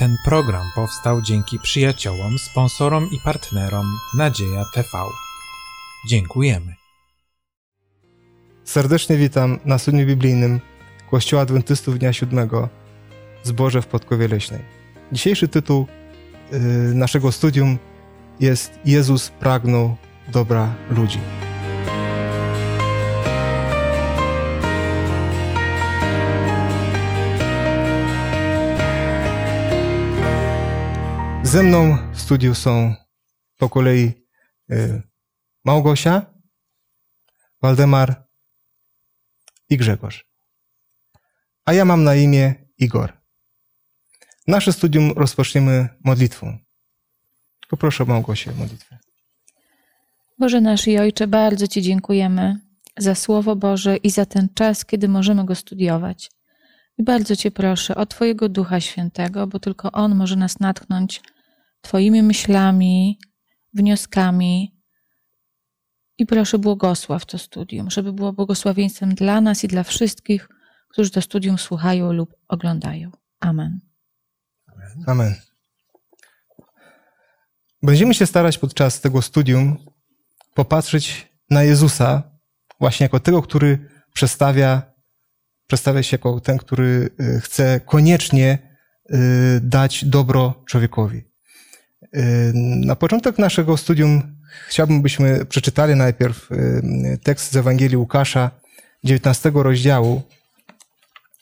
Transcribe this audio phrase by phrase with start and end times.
[0.00, 4.88] Ten program powstał dzięki przyjaciołom, sponsorom i partnerom Nadzieja TV.
[6.08, 6.74] Dziękujemy.
[8.64, 10.60] Serdecznie witam na studium biblijnym
[11.10, 12.68] Kościoła Adwentystów Dnia Siódmego
[13.42, 14.60] Zboże w Podkowie Leśnej.
[15.12, 15.86] Dzisiejszy tytuł
[16.52, 16.58] y,
[16.94, 17.78] naszego studium
[18.40, 19.96] jest Jezus pragnął
[20.28, 21.18] dobra ludzi.
[31.50, 32.94] Ze mną w studiu są
[33.58, 34.12] po kolei
[34.70, 35.02] y,
[35.64, 36.34] Małgosia,
[37.62, 38.24] Waldemar
[39.70, 40.24] i Grzegorz.
[41.64, 43.12] A ja mam na imię Igor.
[44.46, 46.58] Nasze studium rozpoczniemy modlitwą.
[47.68, 48.98] Poproszę Małgosię o modlitwę.
[50.38, 52.60] Boże nasz i Ojcze, bardzo Ci dziękujemy
[52.98, 56.30] za Słowo Boże i za ten czas, kiedy możemy go studiować.
[56.98, 61.22] I bardzo Cię proszę o Twojego Ducha Świętego, bo tylko On może nas natchnąć
[61.80, 63.18] Twoimi myślami,
[63.74, 64.76] wnioskami.
[66.18, 70.48] I proszę błogosław to studium, żeby było błogosławieństwem dla nas i dla wszystkich,
[70.88, 73.10] którzy to studium słuchają lub oglądają.
[73.40, 73.80] Amen.
[75.06, 75.34] Amen.
[77.82, 79.76] Będziemy się starać podczas tego studium
[80.54, 82.22] popatrzeć na Jezusa
[82.80, 84.82] właśnie jako tego, który przedstawia,
[85.66, 88.58] przedstawia się jako ten, który y, chce koniecznie
[89.10, 91.29] y, dać dobro człowiekowi.
[92.54, 94.36] Na początek naszego studium
[94.68, 96.48] chciałbym, byśmy przeczytali najpierw
[97.22, 98.50] tekst z Ewangelii Łukasza,
[99.04, 100.22] 19 rozdziału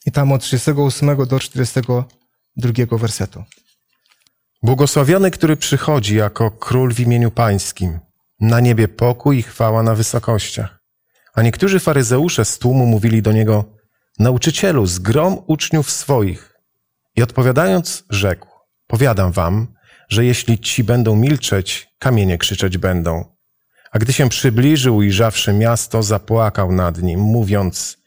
[0.06, 3.44] i tam od 38 do 42 wersetu.
[4.62, 7.98] Błogosławiony, który przychodzi jako król w imieniu pańskim.
[8.40, 10.78] Na niebie pokój i chwała na wysokościach.
[11.34, 13.64] A niektórzy faryzeusze z tłumu mówili do niego,
[14.18, 16.54] nauczycielu, zgrom uczniów swoich.
[17.16, 18.48] I odpowiadając, rzekł,
[18.86, 19.66] powiadam wam,
[20.08, 23.24] że jeśli ci będą milczeć, kamienie krzyczeć będą.
[23.90, 27.98] A gdy się przybliżył, ujrzawszy miasto, zapłakał nad nim, mówiąc,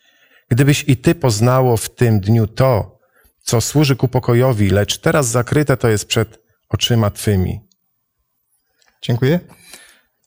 [0.49, 2.99] gdybyś i ty poznało w tym dniu to,
[3.43, 7.59] co służy ku pokojowi, lecz teraz zakryte to jest przed oczyma twymi.
[9.01, 9.39] Dziękuję.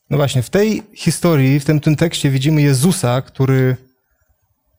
[0.09, 3.77] No właśnie, w tej historii, w tym, tym tekście widzimy Jezusa, który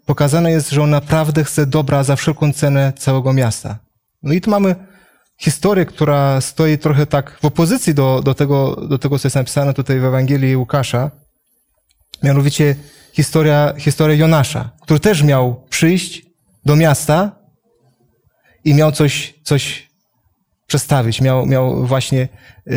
[0.07, 3.79] pokazane jest, że on naprawdę chce dobra za wszelką cenę całego miasta.
[4.23, 4.75] No i tu mamy
[5.39, 9.75] historię, która stoi trochę tak w opozycji do, do, tego, do tego, co jest napisane
[9.75, 11.11] tutaj w Ewangelii Łukasza.
[12.23, 12.75] Mianowicie
[13.13, 16.27] historia, historia Jonasza, który też miał przyjść
[16.65, 17.37] do miasta
[18.65, 19.89] i miał coś, coś
[20.67, 22.29] przestawić, miał, miał właśnie
[22.67, 22.75] y,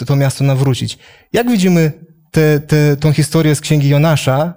[0.00, 0.98] y, to miasto nawrócić.
[1.32, 1.92] Jak widzimy
[2.30, 4.54] tę te, tą historię z księgi Jonasza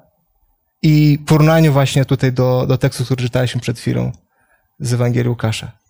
[0.81, 4.11] i porównaniu właśnie tutaj do, do tekstu, który czytaliśmy przed chwilą
[4.79, 5.82] z Ewangelii Łukasza?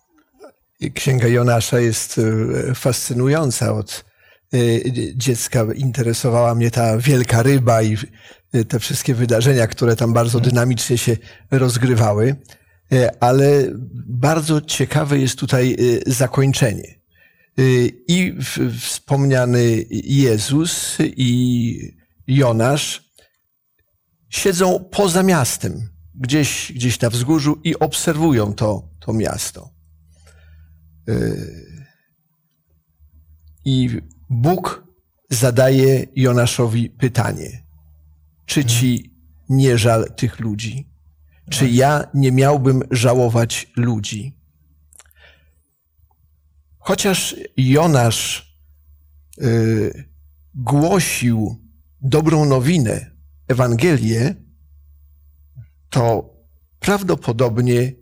[0.94, 2.20] Księga Jonasza jest
[2.70, 3.74] e, fascynująca.
[3.74, 4.04] Od
[4.54, 4.58] e,
[5.14, 7.96] dziecka interesowała mnie ta wielka ryba i
[8.52, 11.16] e, te wszystkie wydarzenia, które tam bardzo dynamicznie się
[11.50, 12.36] rozgrywały.
[13.20, 13.64] Ale
[14.06, 15.76] bardzo ciekawe jest tutaj
[16.06, 17.00] zakończenie.
[18.08, 18.34] I
[18.80, 21.96] wspomniany Jezus i
[22.26, 23.10] Jonasz
[24.28, 29.73] siedzą poza miastem, gdzieś, gdzieś na wzgórzu i obserwują to, to miasto.
[33.64, 34.00] I
[34.30, 34.86] Bóg
[35.30, 37.64] zadaje Jonaszowi pytanie:
[38.46, 39.14] Czy ci
[39.48, 40.90] nie żal tych ludzi?
[41.50, 44.38] Czy ja nie miałbym żałować ludzi?
[46.78, 48.54] Chociaż Jonasz
[49.42, 50.04] y,
[50.54, 51.64] głosił
[52.00, 53.10] dobrą nowinę,
[53.48, 54.34] Ewangelię,
[55.90, 56.34] to
[56.80, 57.92] prawdopodobnie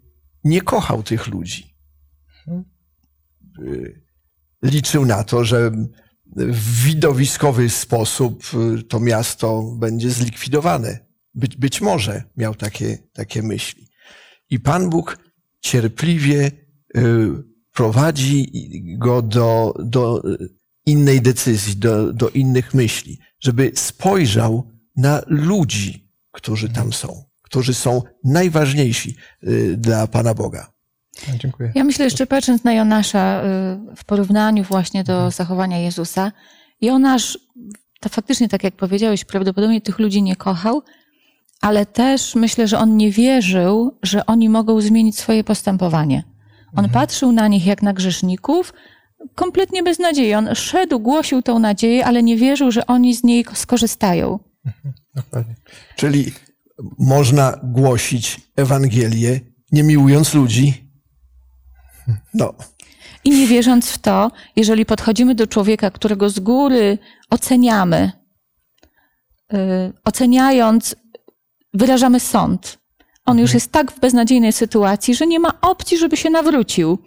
[0.45, 1.77] nie kochał tych ludzi.
[3.59, 4.03] Y,
[4.63, 5.71] liczył na to, że
[6.37, 8.45] w widowiskowy sposób
[8.79, 10.99] y, to miasto będzie zlikwidowane.
[11.35, 13.89] Być, być może miał takie, takie myśli.
[14.51, 15.19] I Pan Bóg
[15.61, 16.51] cierpliwie
[16.97, 17.31] y,
[17.73, 18.51] prowadzi
[18.99, 20.23] go do, do
[20.87, 28.03] innej decyzji, do, do innych myśli, żeby spojrzał na ludzi, którzy tam są, którzy są
[28.25, 29.17] najważniejsi
[29.77, 30.72] dla Pana Boga.
[31.39, 31.73] Dziękuję.
[31.75, 33.43] Ja myślę jeszcze patrząc na Jonasza
[33.93, 36.33] y, w porównaniu właśnie do zachowania Jezusa,
[36.81, 37.39] Jonasz,
[38.01, 40.83] to faktycznie tak jak powiedziałeś, prawdopodobnie tych ludzi nie kochał,
[41.61, 46.25] ale też myślę, że on nie wierzył, że oni mogą zmienić swoje postępowanie.
[46.77, 48.73] On patrzył na nich jak na grzeszników,
[49.35, 50.35] kompletnie bez nadziei.
[50.35, 54.39] On szedł, głosił tą nadzieję, ale nie wierzył, że oni z niej skorzystają.
[55.15, 55.55] Dokładnie.
[55.97, 56.33] Czyli
[56.99, 59.41] można głosić Ewangelię,
[59.73, 60.82] nie miłując ludzi?
[62.35, 62.55] No,
[63.25, 66.99] I nie wierząc w to, jeżeli podchodzimy do człowieka, którego z góry
[67.31, 68.13] oceniamy,
[69.53, 69.59] yy,
[70.05, 70.97] oceniając,
[71.75, 72.79] wyrażamy sąd.
[73.27, 76.99] On już jest tak w beznadziejnej sytuacji, że nie ma opcji, żeby się nawrócił.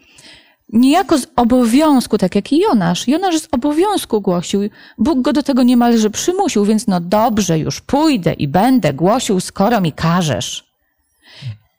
[0.73, 3.07] Niejako z obowiązku, tak jak i Jonasz.
[3.07, 4.61] Jonasz z obowiązku głosił.
[4.97, 9.81] Bóg go do tego niemalże przymusił, więc no dobrze, już pójdę i będę głosił, skoro
[9.81, 10.74] mi każesz.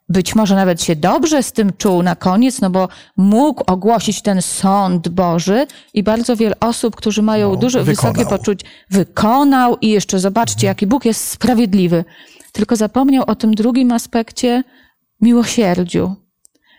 [0.09, 4.43] Być może nawet się dobrze z tym czuł na koniec, no bo mógł ogłosić ten
[4.43, 8.13] sąd Boży i bardzo wiele osób, którzy mają No, duże, wykonał.
[8.13, 12.05] wysokie poczucie, wykonał i jeszcze zobaczcie, jaki Bóg jest sprawiedliwy.
[12.53, 14.65] Tylko zapomniał o tym drugim aspekcie
[15.21, 16.15] miłosierdziu.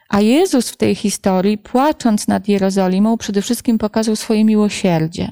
[0.09, 5.31] A Jezus w tej historii, płacząc nad Jerozolimą, przede wszystkim pokazał swoje miłosierdzie.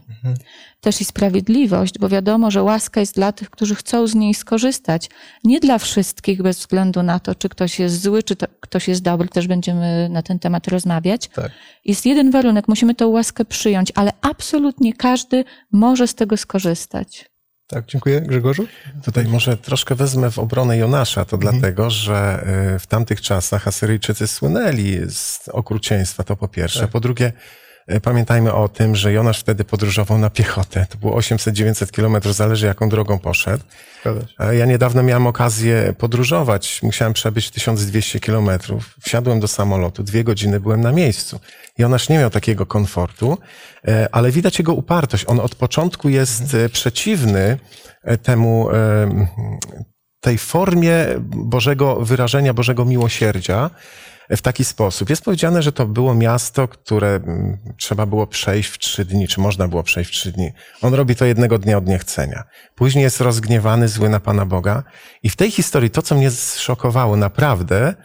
[0.82, 5.10] Też i sprawiedliwość, bo wiadomo, że łaska jest dla tych, którzy chcą z niej skorzystać.
[5.44, 9.02] Nie dla wszystkich, bez względu na to, czy ktoś jest zły, czy to, ktoś jest
[9.02, 9.28] dobry.
[9.28, 11.28] Też będziemy na ten temat rozmawiać.
[11.28, 11.52] Tak.
[11.86, 17.35] Jest jeden warunek, musimy tę łaskę przyjąć, ale absolutnie każdy może z tego skorzystać.
[17.68, 18.22] Tak, dziękuję.
[18.22, 18.68] Grzegorzu?
[19.06, 24.28] Tutaj może troszkę wezmę w obronę Jonasza, to dlatego, że y, w tamtych czasach Asyryjczycy
[24.28, 26.88] słynęli z okrucieństwa, to po pierwsze.
[26.88, 27.34] Po drugie,
[28.04, 30.86] pamiętajmy o tym, że Jonasz wtedy podróżował na piechotę.
[30.90, 33.64] To było 800-900 kilometrów, zależy jaką drogą poszedł.
[34.38, 36.84] A Ja niedawno miałem okazję podróżować.
[36.84, 38.96] Musiałem przebyć 1200 kilometrów.
[39.02, 41.40] Wsiadłem do samolotu, dwie godziny byłem na miejscu.
[41.78, 43.38] Jonasz nie miał takiego komfortu,
[43.88, 45.24] e, ale widać jego upartość.
[45.28, 47.58] On od początku jest e, przeciwny
[48.04, 49.28] e, temu, e,
[50.20, 51.06] tej formie
[51.36, 53.70] Bożego wyrażenia, Bożego miłosierdzia
[54.30, 55.10] w taki sposób.
[55.10, 59.40] Jest powiedziane, że to było miasto, które mm, trzeba było przejść w trzy dni, czy
[59.40, 60.52] można było przejść w trzy dni.
[60.82, 62.44] On robi to jednego dnia od niechcenia.
[62.76, 64.84] Później jest rozgniewany, zły na Pana Boga.
[65.24, 67.96] I w tej historii to, co mnie zszokowało naprawdę,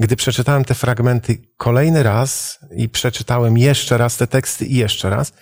[0.00, 5.32] gdy przeczytałem te fragmenty kolejny raz i przeczytałem jeszcze raz te teksty i jeszcze raz,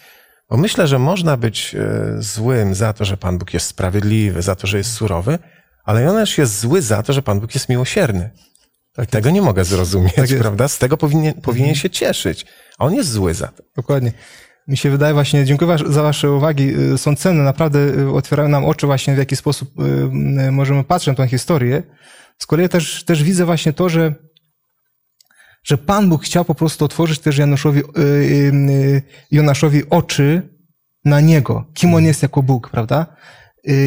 [0.50, 4.54] bo myślę, że można być e, złym za to, że Pan Bóg jest sprawiedliwy, za
[4.56, 5.38] to, że jest surowy,
[5.84, 8.30] ale Jonasz jest zły za to, że Pan Bóg jest miłosierny.
[9.04, 10.68] I tego nie mogę zrozumieć, Tak prawda?
[10.68, 12.46] Z tego powinien, powinien się cieszyć.
[12.78, 13.62] A on jest zły za to.
[13.76, 14.12] Dokładnie.
[14.68, 18.64] Mi się wydaje właśnie, dziękuję za wasze uwagi, y, są cenne, naprawdę y, otwierają nam
[18.64, 19.80] oczy właśnie w jaki sposób
[20.48, 21.82] y, możemy patrzeć na tę historię.
[22.38, 24.14] Z kolei też, też widzę właśnie to, że,
[25.64, 27.82] że Pan Bóg chciał po prostu otworzyć też Januszowi,
[29.30, 30.42] Jonaszowi oczy
[31.04, 33.16] na Niego, kim On jest jako Bóg, prawda?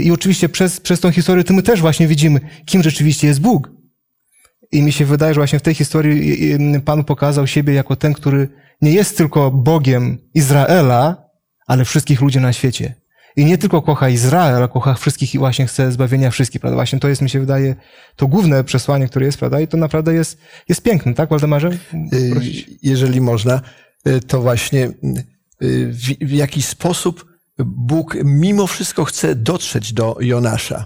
[0.04, 3.79] I oczywiście przez, przez tą historię to my też właśnie widzimy, kim rzeczywiście jest Bóg.
[4.72, 7.96] I mi się wydaje, że właśnie w tej historii y, y, Pan pokazał siebie jako
[7.96, 8.50] ten, który
[8.82, 11.30] nie jest tylko Bogiem Izraela,
[11.68, 12.94] ale wszystkich ludzi na świecie.
[13.36, 16.76] I nie tylko kocha Izrael, ale kocha wszystkich i właśnie chce zbawienia wszystkich, prawda?
[16.76, 17.76] Właśnie to jest, mi się wydaje,
[18.16, 19.60] to główne przesłanie, które jest, prawda?
[19.60, 20.38] I to naprawdę jest,
[20.70, 21.70] jest piękne, tak, Waldemarze?
[22.14, 22.70] Y, Prosić.
[22.84, 23.62] jeżeli można,
[24.08, 27.26] y, to właśnie y, w, w jaki sposób
[27.66, 30.86] Bóg mimo wszystko chce dotrzeć do Jonasza.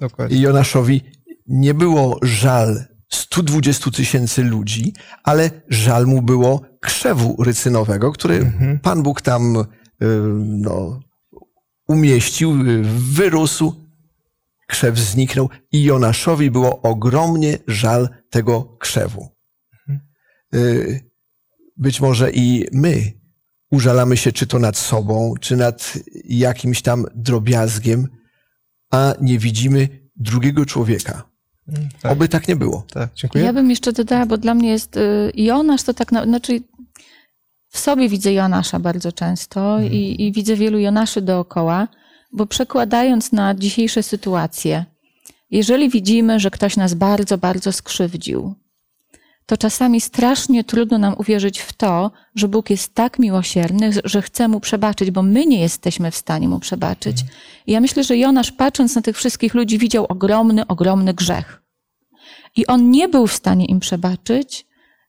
[0.00, 0.36] Dokładnie.
[0.36, 1.00] I Jonaszowi
[1.46, 4.92] nie było żal 120 tysięcy ludzi,
[5.24, 9.64] ale żal mu było krzewu rycynowego, który Pan Bóg tam y,
[10.44, 11.00] no,
[11.88, 13.86] umieścił, y, wyrósł,
[14.66, 19.28] krzew zniknął i Jonaszowi było ogromnie żal tego krzewu.
[20.54, 21.06] Y,
[21.76, 23.12] Być może i my
[23.70, 28.08] użalamy się czy to nad sobą, czy nad jakimś tam drobiazgiem,
[28.90, 31.30] a nie widzimy drugiego człowieka.
[32.02, 32.12] Tak.
[32.12, 32.84] Oby tak nie było.
[32.92, 33.44] Tak, dziękuję.
[33.44, 36.60] Ja bym jeszcze dodała, bo dla mnie jest y, Jonasz to tak, na, znaczy
[37.68, 41.88] w sobie widzę Jonasza bardzo często i, i widzę wielu Jonaszy dookoła,
[42.32, 44.84] bo przekładając na dzisiejsze sytuacje,
[45.50, 48.54] jeżeli widzimy, że ktoś nas bardzo, bardzo skrzywdził,
[49.46, 54.48] to czasami strasznie trudno nam uwierzyć w to, że Bóg jest tak miłosierny, że chce
[54.48, 57.24] mu przebaczyć, bo my nie jesteśmy w stanie mu przebaczyć.
[57.66, 61.62] I ja myślę, że Jonasz, patrząc na tych wszystkich ludzi, widział ogromny, ogromny grzech.
[62.56, 64.66] I on nie był w stanie im przebaczyć.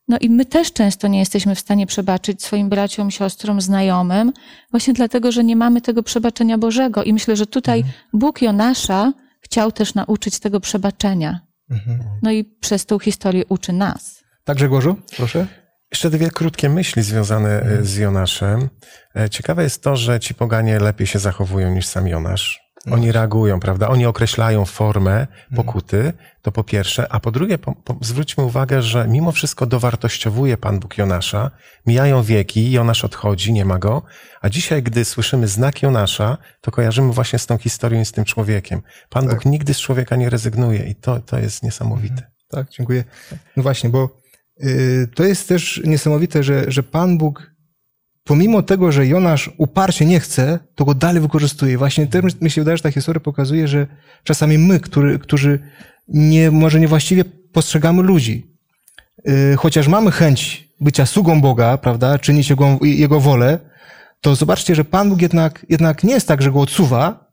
[0.08, 4.32] No i my też często nie jesteśmy w stanie przebaczyć swoim braciom, siostrom, znajomym,
[4.70, 7.04] właśnie dlatego, że nie mamy tego przebaczenia Bożego.
[7.04, 11.40] I myślę, że tutaj Bóg Jonasza chciał też nauczyć tego przebaczenia.
[12.22, 14.17] No i przez tą historię uczy nas.
[14.48, 15.46] Tak, Grzegorzu, proszę.
[15.92, 18.68] Jeszcze dwie krótkie myśli związane e, z Jonaszem.
[19.16, 22.60] E, Ciekawe jest to, że ci poganie lepiej się zachowują niż sam Jonasz.
[22.90, 23.88] Oni reagują, prawda?
[23.88, 25.26] Oni określają formę
[25.56, 26.12] pokuty,
[26.42, 27.12] to po pierwsze.
[27.12, 31.50] A po drugie, po, po, zwróćmy uwagę, że mimo wszystko dowartościowuje Pan Bóg Jonasza.
[31.86, 34.02] Mijają wieki, Jonasz odchodzi, nie ma go.
[34.40, 38.24] A dzisiaj, gdy słyszymy znak Jonasza, to kojarzymy właśnie z tą historią i z tym
[38.24, 38.82] człowiekiem.
[39.10, 42.30] Pan Bóg nigdy z człowieka nie rezygnuje i to, to jest niesamowite.
[42.50, 43.04] Tak, dziękuję.
[43.56, 44.27] No właśnie, bo
[45.14, 47.54] to jest też niesamowite, że, że Pan Bóg
[48.24, 51.78] pomimo tego, że Jonasz uparcie nie chce, to go dalej wykorzystuje.
[51.78, 53.86] Właśnie też mi się wydaje, że ta historia pokazuje, że
[54.24, 55.58] czasami my, który, którzy
[56.08, 58.46] nie, może niewłaściwie postrzegamy ludzi,
[59.24, 63.58] yy, chociaż mamy chęć bycia sługą Boga, prawda, czynić Jego, Jego wolę,
[64.20, 67.28] to zobaczcie, że Pan Bóg jednak, jednak nie jest tak, że go odsuwa,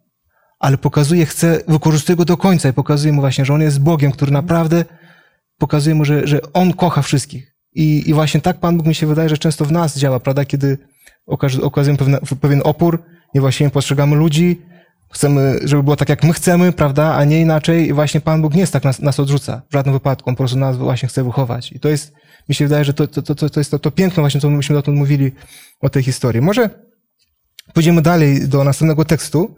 [0.59, 4.11] ale pokazuje, chce, wykorzystuje go do końca i pokazuje mu właśnie, że on jest Bogiem,
[4.11, 4.85] który naprawdę
[5.57, 7.55] pokazuje mu, że, że on kocha wszystkich.
[7.75, 10.45] I, I właśnie tak Pan Bóg mi się wydaje, że często w nas działa, prawda?
[10.45, 10.77] Kiedy
[11.61, 13.03] okazujemy pewne, pewien opór,
[13.35, 14.61] niewłaściwie postrzegamy ludzi,
[15.13, 17.87] chcemy, żeby było tak, jak my chcemy, prawda, a nie inaczej.
[17.87, 20.29] I właśnie Pan Bóg nie jest tak nas, nas odrzuca w żadnym wypadku.
[20.29, 21.71] On po prostu nas właśnie chce wychować.
[21.71, 22.13] I to jest,
[22.49, 24.75] mi się wydaje, że to, to, to, to jest to, to piękne właśnie, co myśmy
[24.75, 25.31] dotąd mówili
[25.81, 26.41] o tej historii.
[26.41, 26.69] Może
[27.73, 29.55] pójdziemy dalej do następnego tekstu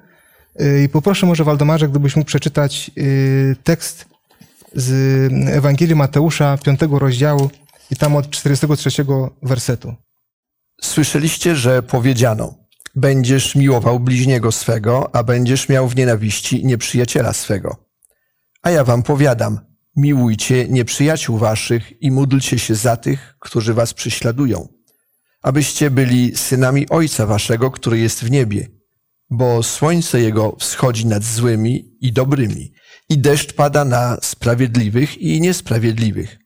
[0.60, 4.06] yy, i poproszę może Waldemarze, gdybyś mógł przeczytać yy, tekst
[4.74, 4.92] z
[5.48, 7.50] Ewangelii Mateusza, piątego rozdziału
[7.92, 9.06] i tam od 43
[9.42, 9.96] wersetu.
[10.82, 12.56] Słyszeliście, że powiedziano:
[12.96, 17.76] Będziesz miłował bliźniego swego, a będziesz miał w nienawiści nieprzyjaciela swego.
[18.62, 19.60] A ja wam powiadam:
[19.96, 24.68] miłujcie nieprzyjaciół waszych i módlcie się za tych, którzy was prześladują,
[25.42, 28.68] abyście byli synami Ojca waszego, który jest w niebie.
[29.30, 32.74] Bo słońce jego wschodzi nad złymi i dobrymi,
[33.10, 36.38] i deszcz pada na sprawiedliwych i niesprawiedliwych.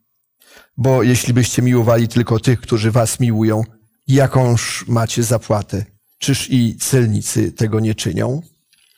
[0.78, 3.64] Bo jeśli byście miłowali tylko tych, którzy was miłują,
[4.08, 5.86] jakąż macie zapłatę?
[6.20, 8.42] Czyż i celnicy tego nie czynią?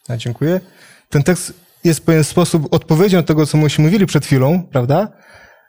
[0.10, 0.62] Ja dziękuję.
[1.10, 1.54] Ten tekst
[1.84, 5.18] jest w pewien sposób odpowiedzią do tego, co myśmy mówili przed chwilą, prawda?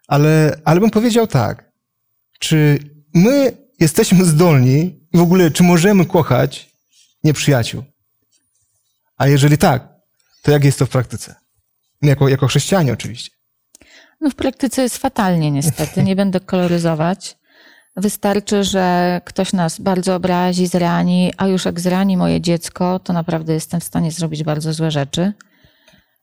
[0.08, 1.72] Ale, ale bym powiedział tak.
[2.38, 2.78] Czy
[3.14, 6.70] my jesteśmy zdolni i w ogóle, czy możemy kochać
[7.24, 7.84] nieprzyjaciół?
[9.16, 9.88] A jeżeli tak,
[10.42, 11.43] to jak jest to w praktyce?
[12.02, 13.30] Jako, jako chrześcijanie oczywiście.
[14.20, 17.36] No w praktyce jest fatalnie niestety, nie będę koloryzować.
[17.96, 23.52] Wystarczy, że ktoś nas bardzo obrazi, zrani, a już jak zrani moje dziecko, to naprawdę
[23.52, 25.32] jestem w stanie zrobić bardzo złe rzeczy.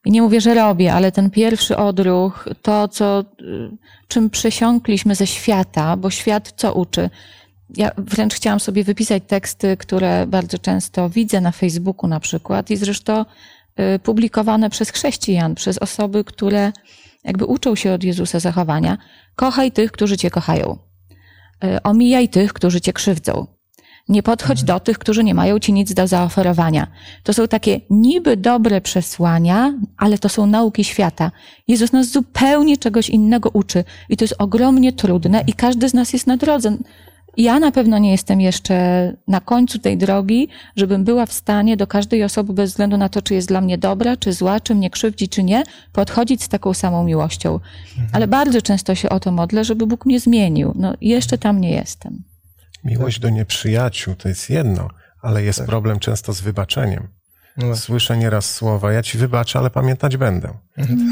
[0.05, 5.27] I nie mówię, że robię, ale ten pierwszy odruch, to, co, y, czym przesiąkliśmy ze
[5.27, 7.09] świata, bo świat co uczy?
[7.77, 12.77] Ja wręcz chciałam sobie wypisać teksty, które bardzo często widzę na Facebooku na przykład i
[12.77, 13.25] zresztą
[14.03, 16.71] publikowane przez chrześcijan, przez osoby, które
[17.23, 18.97] jakby uczą się od Jezusa zachowania.
[19.35, 20.77] Kochaj tych, którzy cię kochają.
[21.63, 23.47] Y, Omijaj tych, którzy cię krzywdzą.
[24.09, 26.87] Nie podchodź do tych, którzy nie mają ci nic do zaoferowania.
[27.23, 31.31] To są takie niby dobre przesłania, ale to są nauki świata.
[31.67, 36.13] Jezus nas zupełnie czegoś innego uczy i to jest ogromnie trudne i każdy z nas
[36.13, 36.77] jest na drodze.
[37.38, 41.88] Ja na pewno nie jestem jeszcze na końcu tej drogi, żebym była w stanie do
[41.88, 44.89] każdej osoby, bez względu na to, czy jest dla mnie dobra, czy zła, czy mnie
[44.89, 47.59] krzywdzi, czy nie, podchodzić z taką samą miłością.
[48.13, 50.73] Ale bardzo często się o to modlę, żeby Bóg mnie zmienił.
[50.75, 52.23] No, jeszcze tam nie jestem.
[52.83, 54.89] Miłość do nieprzyjaciół to jest jedno,
[55.21, 57.07] ale jest problem często z wybaczeniem.
[57.63, 57.75] No.
[57.75, 60.53] Słyszę nieraz słowa, ja ci wybaczę, ale pamiętać będę.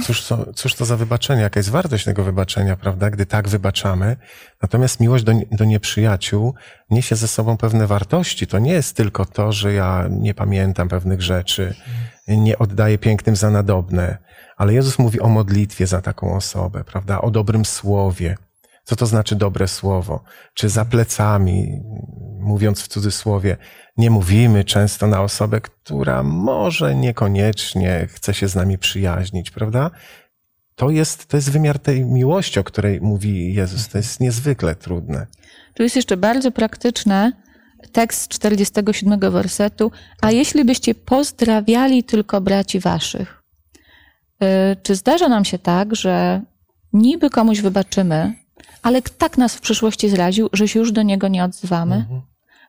[0.06, 1.42] Cóż, to- cóż to za wybaczenie?
[1.42, 3.10] Jaka jest wartość tego wybaczenia, prawda?
[3.10, 4.16] Gdy tak wybaczamy.
[4.62, 6.54] Natomiast miłość do, do nieprzyjaciół
[6.90, 8.48] niesie ze sobą pewne wartości.
[8.48, 11.76] To nie jest tylko to, że ja nie pamiętam pewnych rzeczy,
[12.28, 14.18] nie oddaję pięknym za nadobne,
[14.58, 17.22] ale Jezus mówi o modlitwie za taką osobę, prawda?
[17.22, 18.38] O dobrym słowie.
[18.90, 20.24] Co to znaczy dobre słowo?
[20.54, 21.82] Czy za plecami,
[22.40, 23.58] mówiąc w cudzysłowie,
[23.98, 29.92] nie mówimy często na osobę, która może niekoniecznie chce się z nami przyjaźnić, prawda?
[30.76, 33.88] To jest, to jest wymiar tej miłości, o której mówi Jezus.
[33.88, 35.28] To jest niezwykle trudne.
[35.74, 37.32] Tu jest jeszcze bardzo praktyczne
[37.92, 39.92] tekst z 47 wersetu.
[40.22, 43.44] A jeśli byście pozdrawiali tylko braci waszych?
[44.44, 44.48] Y,
[44.84, 46.42] Czy zdarza nam się tak, że
[46.94, 48.39] niby komuś wybaczymy,
[48.82, 52.06] ale tak nas w przyszłości zraził, że się już do niego nie odzywamy?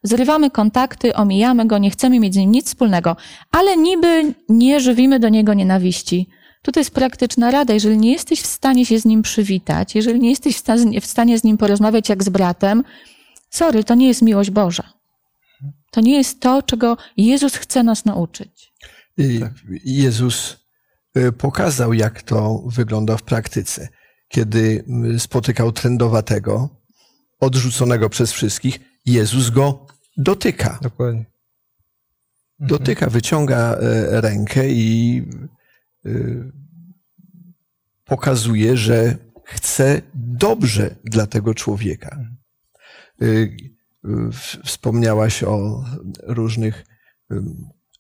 [0.02, 3.17] Zrywamy kontakty, omijamy go, nie chcemy mieć z nim nic wspólnego,
[3.50, 6.29] ale niby nie żywimy do niego nienawiści.
[6.62, 7.75] Tutaj jest praktyczna rada.
[7.75, 10.57] Jeżeli nie jesteś w stanie się z nim przywitać, jeżeli nie jesteś
[11.00, 12.85] w stanie, z nim porozmawiać jak z bratem,
[13.50, 14.93] sorry, to nie jest miłość Boża.
[15.90, 18.73] To nie jest to, czego Jezus chce nas nauczyć.
[19.19, 19.40] I
[19.85, 20.57] Jezus
[21.17, 23.88] y, pokazał, jak to wygląda w praktyce.
[24.31, 24.85] Kiedy
[25.19, 26.69] spotykał trędowatego,
[27.41, 30.79] odrzuconego przez wszystkich, Jezus go dotyka.
[30.83, 31.25] Dokładnie.
[32.59, 35.23] Dotyka, wyciąga e, rękę i
[36.07, 36.53] y,
[38.05, 42.19] pokazuje, że chce dobrze dla tego człowieka.
[43.23, 43.57] Y,
[44.05, 45.85] w- Wspomniałaś o
[46.23, 46.85] różnych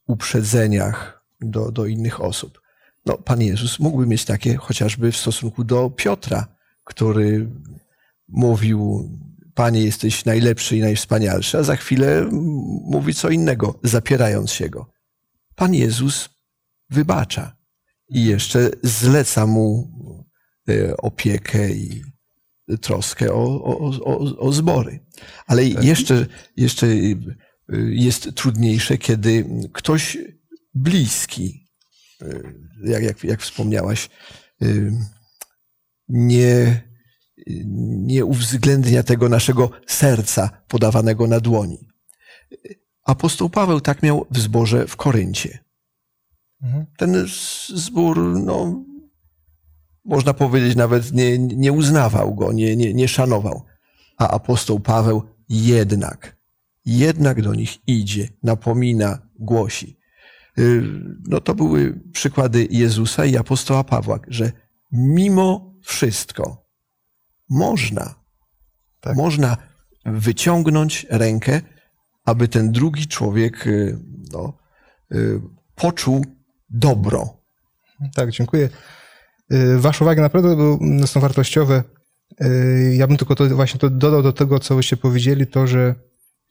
[0.06, 2.60] uprzedzeniach do, do innych osób.
[3.10, 6.46] No, Pan Jezus mógłby mieć takie chociażby w stosunku do Piotra,
[6.84, 7.50] który
[8.28, 9.10] mówił
[9.54, 12.28] Panie, jesteś najlepszy i najwspanialszy, a za chwilę
[12.84, 14.90] mówi co innego, zapierając się go.
[15.54, 16.28] Pan Jezus
[16.90, 17.56] wybacza
[18.08, 19.92] i jeszcze zleca mu
[20.68, 22.02] e, opiekę i
[22.80, 25.00] troskę o, o, o, o zbory.
[25.46, 26.26] Ale jeszcze,
[26.56, 27.16] jeszcze y,
[27.88, 30.18] jest trudniejsze, kiedy ktoś
[30.74, 31.69] bliski,
[32.84, 34.08] jak, jak, jak wspomniałaś,
[34.62, 34.92] y,
[36.08, 36.82] nie,
[37.96, 41.88] nie uwzględnia tego naszego serca podawanego na dłoni.
[43.04, 45.58] Apostoł Paweł tak miał w zborze w Koryncie.
[46.62, 46.86] Mhm.
[46.98, 47.26] Ten
[47.74, 48.84] zbór, no,
[50.04, 53.64] można powiedzieć, nawet nie, nie uznawał go, nie, nie, nie szanował.
[54.16, 56.36] A apostoł Paweł jednak,
[56.84, 59.99] jednak do nich idzie, napomina, głosi.
[60.60, 60.82] Y,
[61.28, 64.52] No to były przykłady Jezusa i apostoła Pawła, że
[64.92, 66.66] mimo wszystko
[67.50, 68.14] można,
[69.00, 69.16] Tak.
[69.16, 69.56] można
[70.06, 71.60] wyciągnąć rękę,
[72.24, 73.98] aby ten drugi człowiek y,
[74.32, 74.58] no,
[75.12, 75.40] y,
[75.74, 76.24] poczuł
[76.70, 77.40] dobro.
[78.14, 78.68] Tak, dziękuję.
[79.76, 81.82] Wasze uwagi naprawdę są wartościowe.
[82.92, 85.94] Ja bym tylko to właśnie to dodał do tego, co wyście powiedzieli, to, że,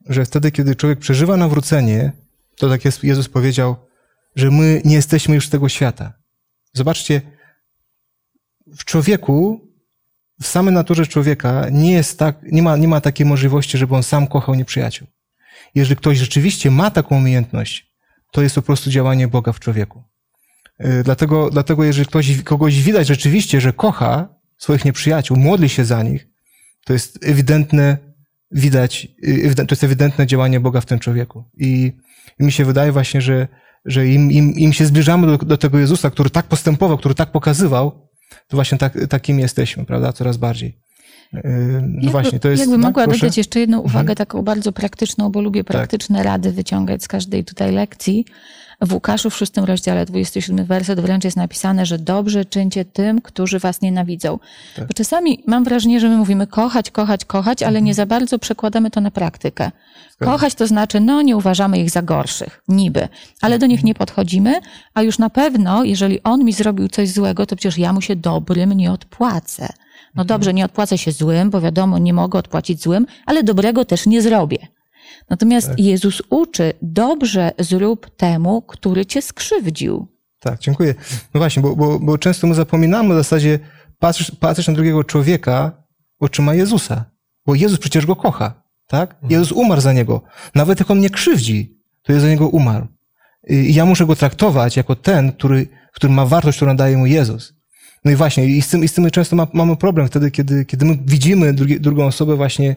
[0.05, 2.11] że wtedy, kiedy człowiek przeżywa nawrócenie,
[2.57, 3.75] to tak Jezus powiedział,
[4.39, 6.13] że my nie jesteśmy już tego świata.
[6.73, 7.21] Zobaczcie,
[8.77, 9.69] w człowieku,
[10.41, 14.03] w samej naturze człowieka nie jest tak, nie ma, nie ma takiej możliwości, żeby on
[14.03, 15.07] sam kochał nieprzyjaciół.
[15.75, 17.93] Jeżeli ktoś rzeczywiście ma taką umiejętność,
[18.31, 20.03] to jest po prostu działanie Boga w człowieku.
[20.85, 26.03] Y, Dlatego, dlatego jeżeli ktoś, kogoś widać rzeczywiście, że kocha swoich nieprzyjaciół, modli się za
[26.03, 26.27] nich,
[26.85, 27.97] to jest ewidentne,
[28.51, 31.43] widać, y, to jest ewidentne działanie Boga w tym człowieku.
[31.57, 31.91] I
[32.39, 33.47] mi się wydaje właśnie, że,
[33.85, 37.31] że im, im, im się zbliżamy do, do tego Jezusa, który tak postępował, który tak
[37.31, 37.91] pokazywał,
[38.47, 40.79] to właśnie tak, takim jesteśmy, prawda, coraz bardziej.
[41.35, 41.41] Y,
[41.81, 42.59] No Jakby- właśnie, to jest...
[42.59, 43.19] Jakby tak, mogła proszę?
[43.19, 47.71] dodać jeszcze jedną uwagę, taką bardzo praktyczną, bo lubię praktyczne rady wyciągać z każdej tutaj
[47.71, 48.25] lekcji.
[48.81, 53.59] W Łukaszu w szóstym rozdziale, 27 werset wręcz jest napisane, że dobrze czyńcie tym, którzy
[53.59, 54.39] was nienawidzą.
[54.77, 58.91] Bo czasami mam wrażenie, że my mówimy kochać, kochać, kochać, ale nie za bardzo przekładamy
[58.91, 59.71] to na praktykę.
[60.19, 63.07] Kochać to znaczy, no nie uważamy ich za gorszych, niby,
[63.41, 64.59] ale do nich nie podchodzimy,
[64.93, 68.15] a już na pewno, jeżeli on mi zrobił coś złego, to przecież ja mu się
[68.15, 69.67] dobrym nie odpłacę.
[70.15, 74.05] No dobrze, nie odpłacę się złym, bo wiadomo, nie mogę odpłacić złym, ale dobrego też
[74.05, 74.67] nie zrobię.
[75.29, 80.07] Natomiast Jezus uczy, dobrze zrób temu, który cię skrzywdził.
[80.39, 80.95] Tak, dziękuję.
[81.33, 83.59] No właśnie, bo, bo, bo często my zapominamy w zasadzie
[83.99, 85.83] patrzysz, patrzysz na drugiego człowieka
[86.19, 87.05] oczyma Jezusa.
[87.45, 89.15] Bo Jezus przecież go kocha, tak?
[89.29, 90.21] Jezus umarł za niego.
[90.55, 92.87] Nawet jak on nie krzywdzi, to jest za niego umarł.
[93.47, 97.53] I ja muszę go traktować jako ten, który, który ma wartość, którą daje mu Jezus.
[98.05, 100.31] No i właśnie, i z tym, i z tym my często ma, mamy problem wtedy,
[100.31, 102.75] kiedy, kiedy my widzimy drugi, drugą osobę właśnie,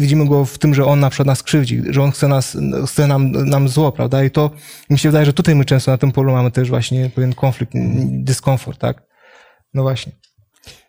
[0.00, 3.06] widzimy go w tym, że on na przykład nas krzywdzi, że on chce nas, chce
[3.06, 4.24] nam, nam zło, prawda?
[4.24, 4.50] I to
[4.90, 7.72] mi się wydaje, że tutaj my często na tym polu mamy też właśnie pewien konflikt,
[8.24, 9.02] dyskomfort, tak?
[9.74, 10.12] No właśnie.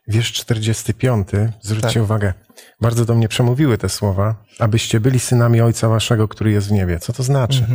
[0.07, 1.27] Wiersz 45,
[1.61, 2.03] zwróćcie Tak.
[2.03, 2.33] uwagę,
[2.81, 6.99] bardzo do mnie przemówiły te słowa, abyście byli synami Ojca Waszego, który jest w niebie.
[6.99, 7.65] Co to znaczy?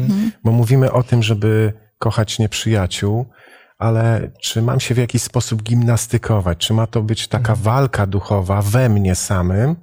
[0.44, 3.26] Bo mówimy o tym, żeby kochać nieprzyjaciół,
[3.82, 6.58] ale czy mam się w jakiś sposób gimnastykować?
[6.58, 9.76] Czy ma to być taka walka duchowa we mnie samym?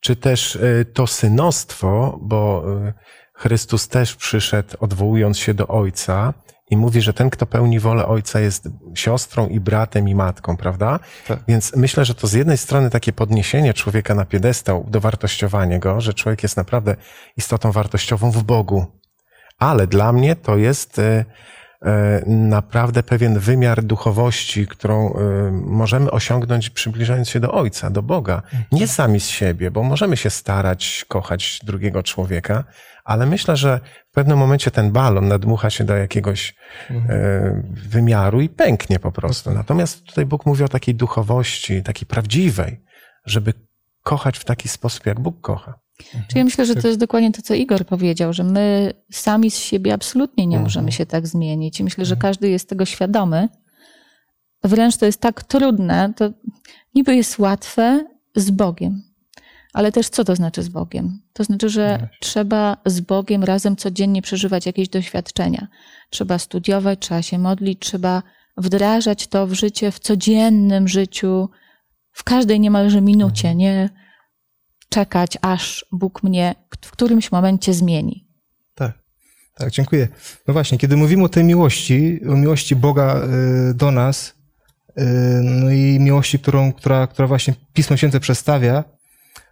[0.00, 2.92] Czy też y, to synostwo, bo y,
[3.34, 6.34] Chrystus też przyszedł odwołując się do Ojca
[6.70, 10.98] i mówi, że ten, kto pełni wolę Ojca jest siostrą i bratem i matką, prawda?
[11.28, 11.38] Tak.
[11.48, 16.14] Więc myślę, że to z jednej strony takie podniesienie człowieka na piedestał, dowartościowanie go, że
[16.14, 16.96] człowiek jest naprawdę
[17.36, 18.86] istotą wartościową w Bogu.
[19.58, 21.24] Ale dla mnie to jest e,
[22.26, 28.42] naprawdę pewien wymiar duchowości, którą e, możemy osiągnąć przybliżając się do Ojca, do Boga.
[28.72, 32.64] Nie sami z siebie, bo możemy się starać kochać drugiego człowieka,
[33.04, 36.54] ale myślę, że w pewnym momencie ten balon nadmucha się do jakiegoś
[36.90, 39.50] e, wymiaru i pęknie po prostu.
[39.50, 42.80] Natomiast tutaj Bóg mówi o takiej duchowości, takiej prawdziwej,
[43.26, 43.52] żeby
[44.02, 45.78] kochać w taki sposób, jak Bóg kocha.
[45.98, 49.58] Czyli ja myślę, że to jest dokładnie to, co Igor powiedział, że my sami z
[49.58, 51.80] siebie absolutnie nie możemy się tak zmienić.
[51.80, 53.48] I myślę, że każdy jest tego świadomy.
[54.64, 56.30] Wręcz to jest tak trudne, to
[56.94, 58.04] niby jest łatwe
[58.36, 59.02] z Bogiem.
[59.72, 61.22] Ale też co to znaczy z Bogiem?
[61.32, 65.68] To znaczy, że trzeba z Bogiem razem codziennie przeżywać jakieś doświadczenia.
[66.10, 68.22] Trzeba studiować, trzeba się modlić, trzeba
[68.56, 71.48] wdrażać to w życie, w codziennym życiu,
[72.12, 73.88] w każdej niemalże minucie, nie
[74.88, 78.26] czekać, aż Bóg mnie w którymś momencie zmieni.
[78.74, 78.98] Tak,
[79.54, 80.08] tak, dziękuję.
[80.46, 83.20] No właśnie, kiedy mówimy o tej miłości, o miłości Boga
[83.70, 84.34] y, do nas,
[84.98, 85.02] y,
[85.42, 88.84] no i miłości, którą, która, która właśnie Pismo Święte przedstawia,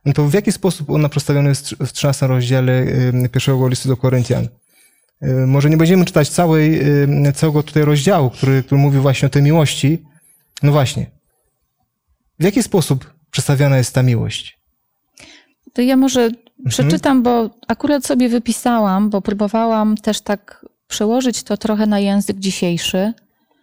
[0.05, 3.97] no to w jaki sposób ona przedstawiona jest w 13 rozdziale y, pierwszego listu do
[3.97, 4.49] Koryntian?
[5.47, 6.81] Może nie będziemy czytać całej,
[7.35, 10.03] całego tutaj rozdziału, który, który mówi właśnie o tej miłości.
[10.63, 11.07] No właśnie.
[12.41, 14.56] W jaki sposób przedstawiona jest ta miłość?
[15.77, 16.31] To ja może
[16.69, 23.13] przeczytam, bo akurat sobie wypisałam, bo próbowałam też tak przełożyć to trochę na język dzisiejszy.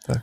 [0.05, 0.19] Tak.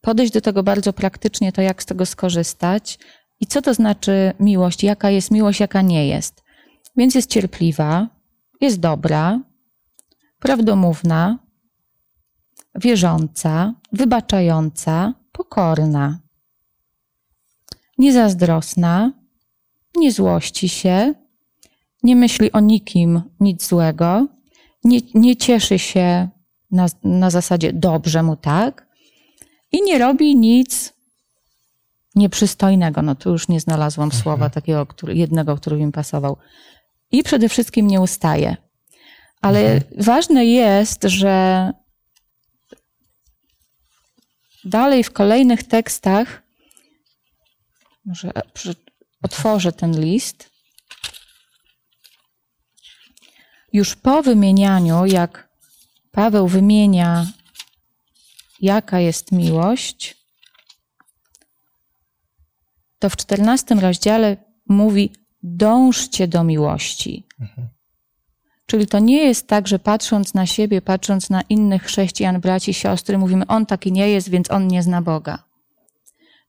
[0.00, 2.98] Podejść do tego bardzo praktycznie, to jak z tego skorzystać
[3.40, 6.42] i co to znaczy miłość, jaka jest miłość, jaka nie jest.
[6.96, 8.08] Więc jest cierpliwa,
[8.60, 9.40] jest dobra,
[10.38, 11.38] prawdomówna,
[12.74, 16.18] wierząca, wybaczająca, pokorna,
[17.98, 19.19] niezazdrosna,
[20.00, 21.14] nie złości się,
[22.02, 24.26] nie myśli o nikim nic złego,
[24.84, 26.28] nie, nie cieszy się
[26.70, 28.86] na, na zasadzie dobrze mu tak
[29.72, 30.92] i nie robi nic
[32.14, 33.02] nieprzystojnego.
[33.02, 36.36] No tu już nie znalazłam słowa takiego który, jednego, który mi pasował.
[37.12, 38.56] I przede wszystkim nie ustaje.
[39.40, 41.72] Ale ważne jest, że
[44.64, 46.42] dalej w kolejnych tekstach,
[48.04, 48.32] może
[49.22, 50.50] otworzę ten list.
[53.72, 55.48] Już po wymienianiu, jak
[56.10, 57.26] Paweł wymienia,
[58.60, 60.16] jaka jest miłość,
[62.98, 64.36] to w czternastym rozdziale
[64.68, 67.26] mówi: dążcie do miłości.
[68.66, 73.18] Czyli to nie jest tak, że patrząc na siebie, patrząc na innych chrześcijan, braci, siostry,
[73.18, 75.49] mówimy: On taki nie jest, więc on nie zna Boga.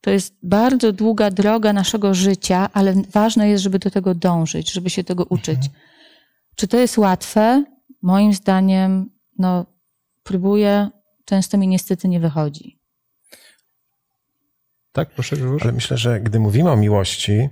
[0.02, 4.90] To jest bardzo długa droga naszego życia, ale ważne jest, żeby do tego dążyć, żeby
[4.90, 5.60] się tego uczyć.
[6.56, 7.66] Czy to jest łatwe?
[8.02, 9.66] Moim zdaniem, no,
[10.24, 10.90] próbuję,
[11.26, 12.80] często mi niestety nie wychodzi.
[14.92, 15.64] Tak, proszę Grzegorz.
[15.64, 17.50] Ale myślę, że gdy mówimy o miłości,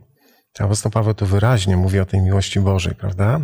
[0.59, 3.39] apostoł Paweł tu wyraźnie mówi o tej miłości Bożej, prawda?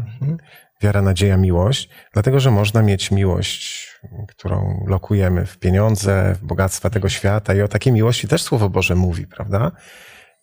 [0.82, 3.90] Wiara, nadzieja, miłość, dlatego że można mieć miłość,
[4.28, 8.96] którą lokujemy w pieniądze, w bogactwa tego świata i o takiej miłości też Słowo Boże
[8.96, 9.72] mówi, prawda?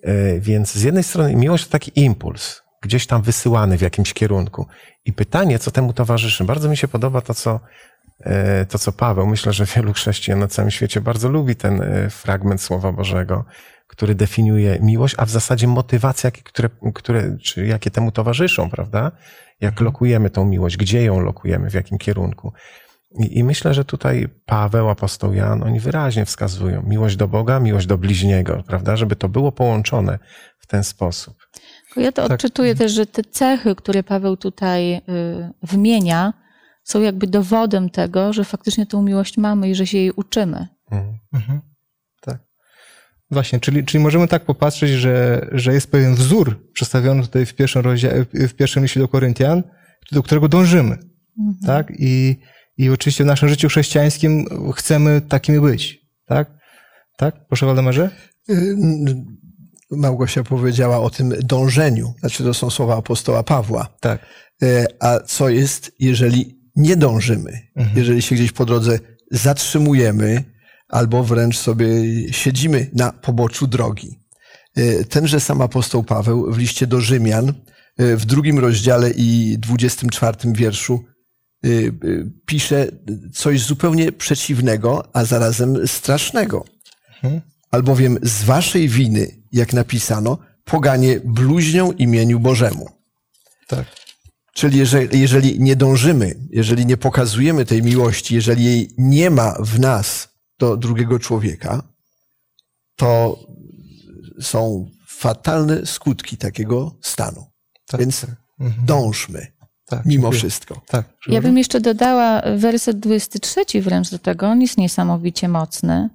[0.03, 4.67] E, Więc z jednej strony miłość to taki impuls, gdzieś tam wysyłany w jakimś kierunku.
[5.05, 6.45] I pytanie, co temu towarzyszy.
[6.45, 7.61] Bardzo mi się podoba to, co,
[8.21, 12.11] e, to, co Paweł, myślę, że wielu chrześcijan na całym świecie bardzo lubi ten e,
[12.11, 13.45] fragment Słowa Bożego,
[13.93, 19.13] który definiuje miłość, a w zasadzie motywacje, jakie, które, które, czy jakie temu towarzyszą, prawda?
[19.61, 22.53] Jak lokujemy tą miłość, gdzie ją lokujemy, w jakim kierunku.
[23.19, 27.87] I, I myślę, że tutaj Paweł, apostoł Jan, oni wyraźnie wskazują miłość do Boga, miłość
[27.87, 28.97] do bliźniego, prawda?
[28.97, 30.19] Żeby to było połączone
[30.59, 31.37] w ten sposób.
[31.97, 35.01] Ja to odczytuję też, że te cechy, które Paweł tutaj y,
[35.63, 36.33] wymienia,
[36.85, 40.69] są jakby dowodem tego, że faktycznie tą miłość mamy i że się jej uczymy.
[41.33, 41.72] Mhm.
[43.33, 47.83] Właśnie, czyli, czyli możemy tak popatrzeć, że, że jest pewien wzór przedstawiony tutaj w pierwszym,
[47.83, 49.63] rozdziale, w pierwszym liście do Koryntian,
[50.13, 50.99] do którego dążymy.
[51.67, 51.93] Tak?
[51.99, 52.37] I,
[52.77, 55.99] I oczywiście w naszym życiu chrześcijańskim chcemy takimi być.
[56.27, 56.51] Tak?
[57.17, 57.47] Tak?
[57.49, 58.11] Proszę Waldemarze?
[58.51, 58.77] Y,
[59.91, 62.15] Małgosia powiedziała o tym dążeniu.
[62.21, 63.89] Znaczy, to są słowa apostoła Pawła.
[64.01, 64.27] Tak.
[64.63, 67.61] E, A co jest, jeżeli nie dążymy?
[67.97, 68.99] Jeżeli się gdzieś po drodze
[69.31, 70.45] zatrzymujemy,
[70.93, 71.87] albo wręcz sobie
[72.33, 74.21] siedzimy na poboczu drogi.
[74.77, 80.11] E, Tenże sam apostoł Paweł w liście do Rzymian, e, w drugim rozdziale i dwudziestym
[80.11, 81.05] czwartym wierszu,
[81.65, 81.69] e,
[82.47, 82.87] pisze
[83.35, 86.65] coś zupełnie przeciwnego, a zarazem strasznego.
[87.71, 92.89] Albowiem z waszej winy, jak napisano, poganie bluźnią imieniu Bożemu.
[93.69, 93.85] Tak.
[94.55, 99.81] Czyli jeżeli, jeżeli nie dążymy, jeżeli nie pokazujemy tej miłości, jeżeli jej nie ma w
[99.81, 100.32] nas
[100.63, 101.83] do drugiego człowieka,
[102.97, 103.39] to
[104.41, 107.47] są fatalne skutki takiego stanu.
[107.87, 108.27] Tak, Więc
[108.85, 109.47] dążmy
[109.87, 110.39] Tak, mimo dziękuję.
[110.39, 110.81] wszystko.
[110.87, 111.05] Tak.
[111.29, 114.47] Ja bym jeszcze dodała werset 23 wręcz do tego.
[114.47, 116.11] On jest niesamowicie mocny.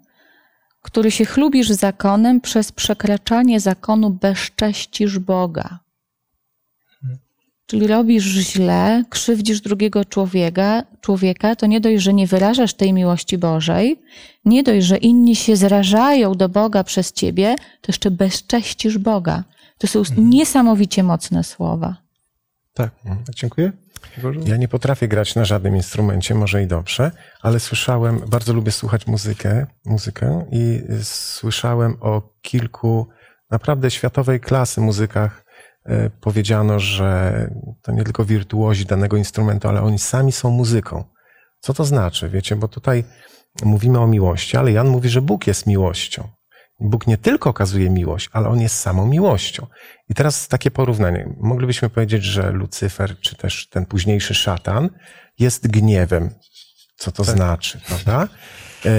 [0.81, 5.79] Który się chlubisz zakonem, przez przekraczanie zakonu bezcześcisz Boga.
[7.67, 13.38] Czyli robisz źle, krzywdzisz drugiego człowieka, człowieka, to nie dość, że nie wyrażasz tej miłości
[13.38, 14.01] Bożej,
[14.45, 19.43] nie dość, że inni się zrażają do Boga przez ciebie, to jeszcze bezcześcisz Boga.
[19.77, 21.97] To są niesamowicie mocne słowa.
[22.73, 22.91] Tak.
[23.36, 23.71] Dziękuję.
[24.13, 24.39] Grzegorzu?
[24.45, 29.08] Ja nie potrafię grać na żadnym instrumencie, może i dobrze, ale słyszałem, bardzo lubię słuchać
[29.08, 33.08] muzykę, muzykę i słyszałem o kilku
[33.51, 35.46] naprawdę światowej klasy muzykach.
[35.88, 37.50] E, Powiedziano, że
[37.82, 41.04] to nie tylko wirtuozi danego instrumentu, ale oni sami są muzyką.
[41.60, 43.04] Co to znaczy, wiecie, bo tutaj
[43.63, 46.28] mówimy o miłości, ale Jan mówi, że Bóg jest miłością.
[46.80, 49.67] Bóg nie tylko okazuje miłość, ale On jest samą miłością.
[50.10, 51.36] I teraz takie porównanie.
[51.39, 54.89] Moglibyśmy powiedzieć, że Lucyfer, czy też ten późniejszy szatan,
[55.39, 56.30] jest gniewem.
[56.95, 58.28] Co to znaczy, prawda?
[58.85, 58.89] E,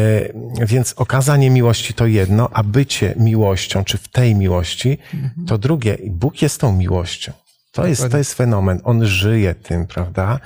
[0.66, 4.98] więc okazanie miłości to jedno, a bycie miłością, czy w tej miłości,
[5.46, 5.98] to drugie.
[6.06, 7.32] Bóg jest tą miłością.
[7.72, 8.80] To jest, to jest fenomen.
[8.84, 10.40] On żyje tym, prawda?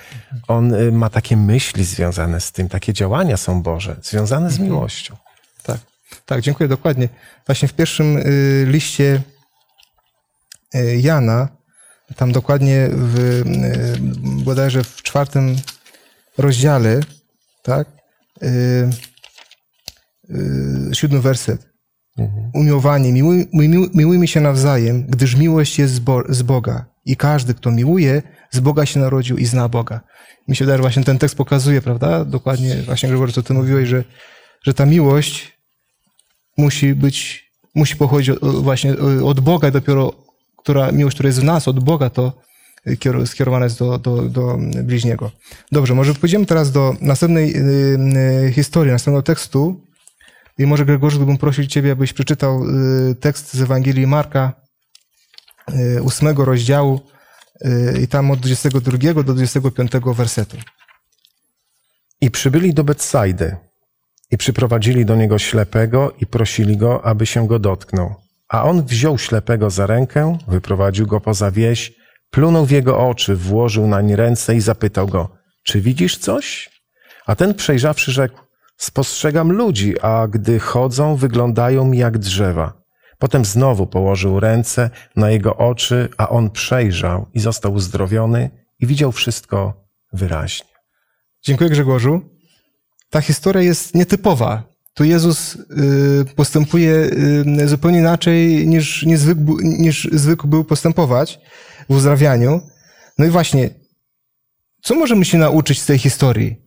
[0.49, 5.17] On y, ma takie myśli związane z tym, takie działania są Boże, związane z miłością.
[5.63, 5.79] Tak,
[6.27, 7.09] tak, dziękuję dokładnie.
[7.47, 9.23] Właśnie w pierwszym y, liście
[10.75, 11.49] y, Jana,
[12.17, 13.43] tam dokładnie w,
[14.45, 15.57] bodajże w czwartym
[16.39, 17.01] rozdziale,
[17.63, 17.89] tak,
[20.93, 21.73] siódmy werset.
[22.55, 27.55] Umiłowanie, miłuj, miłuj, miłujmy się nawzajem, gdyż miłość jest z, Bo, z Boga i każdy,
[27.55, 30.01] kto miłuje, z Boga się narodził i zna Boga.
[30.49, 32.25] Mi się wydaje, właśnie ten tekst pokazuje, prawda?
[32.25, 34.05] Dokładnie, właśnie Grzegorz, co ty mówiłeś, że,
[34.63, 35.59] że ta miłość
[36.59, 40.13] musi być, musi pochodzić od, właśnie od Boga i dopiero,
[40.59, 42.33] która, miłość, która jest w nas, od Boga, to
[42.87, 45.31] kier- skierowana jest do, do, do bliźniego.
[45.73, 49.81] Dobrze, może pójdziemy teraz do następnej y, y, historii, następnego tekstu.
[50.59, 52.65] I może Grzegorz, gdybym prosił Ciebie, abyś przeczytał
[53.11, 54.53] y, tekst z Ewangelii Marka,
[55.97, 57.01] y, ósmego rozdziału
[57.65, 60.57] y, i tam od 22 do 25 wersetu.
[62.21, 63.57] I przybyli do Betsajdy
[64.31, 68.15] i przyprowadzili do niego ślepego i prosili go, aby się go dotknął.
[68.49, 71.93] A on wziął ślepego za rękę, wyprowadził go poza wieś,
[72.31, 76.71] plunął w jego oczy, włożył nań ręce i zapytał go, czy widzisz coś?
[77.27, 78.41] A ten przejrzawszy rzekł,
[78.85, 82.83] spostrzegam ludzi, a gdy chodzą, wyglądają jak drzewa.
[83.19, 89.13] Potem znowu położył ręce na jego oczy, a on przejrzał i został uzdrowiony i widział
[89.13, 90.69] wszystko wyraźnie.
[91.43, 92.21] Dziękuję Grzegorzu.
[93.11, 94.63] Ta historia jest nietypowa.
[94.95, 95.61] Tu Jezus y,
[96.37, 97.11] postępuje
[97.63, 99.03] y, zupełnie inaczej niż,
[99.63, 101.41] niż zwykł był postępować
[101.89, 102.61] w uzdrawianiu.
[103.19, 103.71] No i właśnie,
[104.83, 106.62] co możemy się nauczyć z tej historii,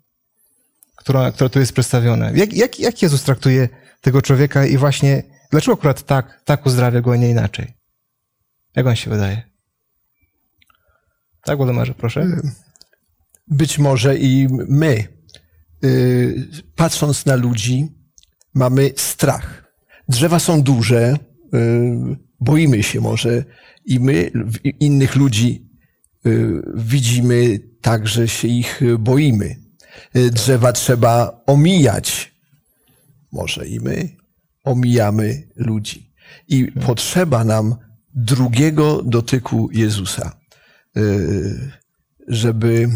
[1.05, 2.31] która, która tu jest przedstawiona?
[2.31, 3.69] Jak, jak, jak Jezus traktuje
[4.01, 7.73] tego człowieka i właśnie dlaczego akurat tak, tak uzdrawia go, a nie inaczej?
[8.75, 9.41] Jak wam się wydaje?
[11.43, 12.27] Tak, Włodemarze, proszę.
[13.47, 15.07] być może i my,
[15.83, 17.87] y, patrząc na ludzi,
[18.53, 19.75] mamy strach.
[20.09, 23.43] Drzewa są duże, y, boimy się może
[23.85, 24.31] i my
[24.79, 25.69] innych ludzi
[26.25, 29.64] y, widzimy tak, że się ich boimy.
[30.15, 32.35] Y, Drzewa trzeba omijać.
[33.31, 34.09] Może i my
[34.63, 36.13] omijamy ludzi.
[36.47, 37.75] I potrzeba nam
[38.13, 40.39] drugiego dotyku Jezusa,
[40.97, 41.71] y,
[42.27, 42.89] żeby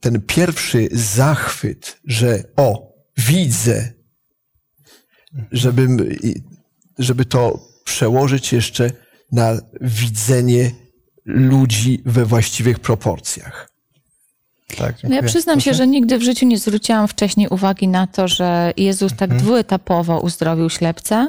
[0.00, 3.92] ten pierwszy zachwyt, że o, widzę,
[5.52, 5.86] żeby,
[6.98, 8.90] żeby to przełożyć jeszcze
[9.32, 10.70] na widzenie
[11.24, 13.77] ludzi we właściwych proporcjach.
[14.76, 15.78] Tak, No ja przyznam się, Proszę.
[15.78, 20.70] że nigdy w życiu nie zwróciłam wcześniej uwagi na to, że Jezus tak dwuetapowo uzdrowił
[20.70, 21.26] ślepca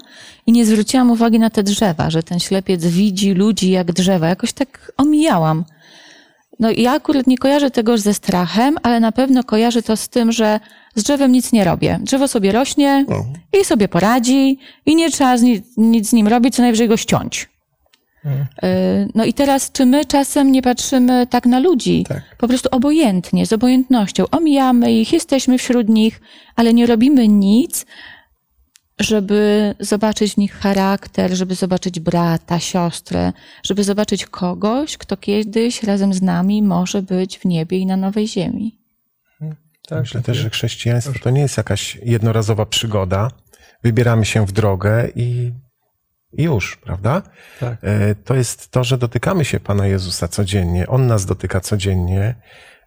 [0.47, 4.27] i nie zwróciłam uwagi na te drzewa, że ten ślepiec widzi ludzi jak drzewa.
[4.27, 5.65] Jakoś tak omijałam.
[6.59, 10.31] No ja akurat nie kojarzę tego ze strachem, ale na pewno kojarzę to z tym,
[10.31, 10.59] że
[10.95, 11.99] z drzewem nic nie robię.
[12.03, 13.05] Drzewo sobie rośnie
[13.61, 16.97] i sobie poradzi i nie trzeba z ni- nic z nim robić, co najwyżej go
[16.97, 17.49] ściąć.
[18.25, 22.23] Y, No i teraz, czy my czasem nie patrzymy tak na ludzi, Tak.
[22.37, 26.21] po prostu obojętnie, z obojętnością, omijamy ich, jesteśmy wśród nich,
[26.55, 27.85] ale nie robimy nic,
[28.99, 36.13] żeby zobaczyć w nich charakter, żeby zobaczyć brata, siostrę, żeby zobaczyć kogoś, kto kiedyś razem
[36.13, 38.79] z nami może być w niebie i na nowej ziemi.
[39.87, 43.27] Tak, Myślę też, że chrześcijaństwo to nie jest jakaś jednorazowa przygoda.
[43.83, 45.51] Wybieramy się w drogę i
[46.33, 47.21] już, prawda?
[47.59, 47.77] Tak.
[47.83, 50.87] E, To jest to, że dotykamy się Pana Jezusa codziennie.
[50.87, 52.35] On nas dotyka codziennie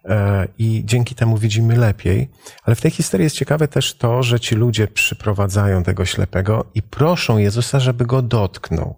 [0.05, 2.29] e, i dzięki temu widzimy lepiej.
[2.63, 6.81] Ale w tej historii jest ciekawe też to, że ci ludzie przyprowadzają tego ślepego i
[6.81, 8.95] proszą Jezusa, żeby go dotknął.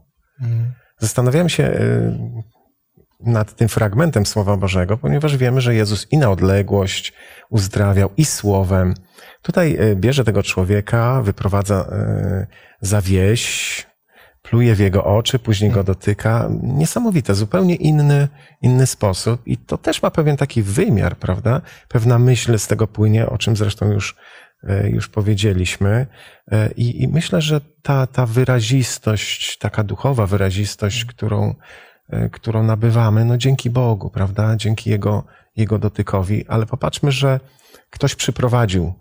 [0.99, 1.79] Zastanawiałem się e,
[3.19, 7.13] nad tym fragmentem Słowa Bożego, ponieważ wiemy, że Jezus i na odległość
[7.49, 8.93] uzdrawiał, i słowem.
[9.41, 11.85] Tutaj bierze tego człowieka, wyprowadza
[12.81, 13.87] za wieś,
[14.49, 16.49] pluje w jego oczy, później go dotyka.
[16.61, 18.27] Niesamowite, zupełnie inny,
[18.61, 19.41] inny sposób.
[19.45, 21.61] I to też ma pewien taki wymiar, prawda?
[21.87, 24.15] Pewna myśl z tego płynie, o czym zresztą już,
[24.63, 26.07] e, już powiedzieliśmy.
[26.51, 31.55] E, I, I myślę, że ta, ta wyrazistość, taka duchowa wyrazistość, którą,
[32.09, 34.55] e, którą nabywamy, no dzięki Bogu, prawda?
[34.55, 35.23] Dzięki Jego,
[35.55, 36.45] Jego dotykowi.
[36.47, 37.39] Ale popatrzmy, że
[37.89, 38.93] ktoś przyprowadził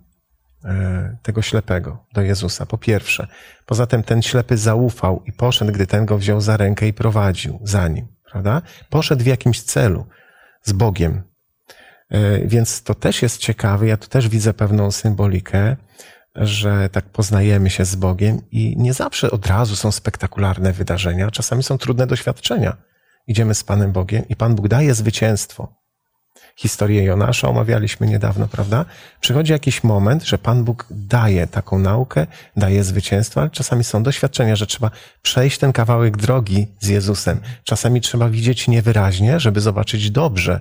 [1.22, 3.26] tego ślepego do Jezusa, po pierwsze.
[3.66, 7.60] Poza tym ten ślepy zaufał i poszedł, gdy ten go wziął za rękę i prowadził
[7.62, 8.62] za nim, prawda?
[8.90, 10.06] Poszedł w jakimś celu
[10.62, 11.22] z Bogiem.
[12.10, 15.76] E, Więc to też jest ciekawe, ja tu też widzę pewną symbolikę,
[16.34, 21.62] że tak poznajemy się z Bogiem i nie zawsze od razu są spektakularne wydarzenia, czasami
[21.62, 22.76] są trudne doświadczenia.
[23.26, 25.83] Idziemy z Panem Bogiem i Pan Bóg daje zwycięstwo.
[26.56, 28.84] Historię Jonasza omawialiśmy niedawno, prawda?
[29.20, 34.56] Przychodzi jakiś moment, że Pan Bóg daje taką naukę, daje zwycięstwo, ale czasami są doświadczenia,
[34.56, 34.90] że trzeba
[35.22, 37.40] przejść ten kawałek drogi z Jezusem.
[37.64, 40.60] Czasami trzeba widzieć niewyraźnie, żeby zobaczyć dobrze,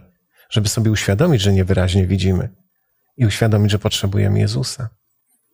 [0.50, 2.50] żeby sobie uświadomić, że niewyraźnie widzimy
[3.18, 4.90] i uświadomić, że potrzebujemy Jezusa.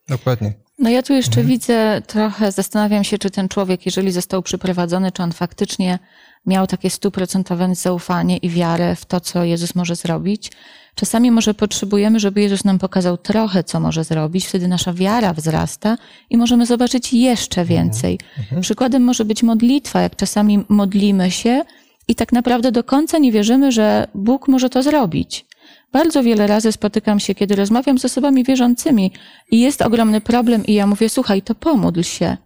[0.08, 0.52] Dokładnie.
[0.80, 5.22] No ja tu jeszcze widzę trochę, zastanawiam się, czy ten człowiek, jeżeli został przyprowadzony, czy
[5.22, 5.98] on faktycznie
[6.46, 10.52] miał takie stuprocentowe zaufanie i wiarę w to, co Jezus może zrobić.
[10.94, 15.96] Czasami może potrzebujemy, żeby Jezus nam pokazał trochę, co może zrobić, wtedy nasza wiara wzrasta
[16.30, 18.18] i możemy zobaczyć jeszcze więcej.
[18.60, 21.62] Przykładem może być modlitwa, jak czasami modlimy się
[22.08, 25.46] i tak naprawdę do końca nie wierzymy, że Bóg może to zrobić.
[25.92, 29.12] Bardzo wiele razy spotykam się, kiedy rozmawiam z osobami wierzącymi
[29.50, 32.36] i jest ogromny problem i ja mówię, słuchaj, to pomódl się.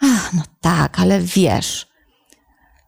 [0.00, 1.86] Ach, no tak, ale wiesz.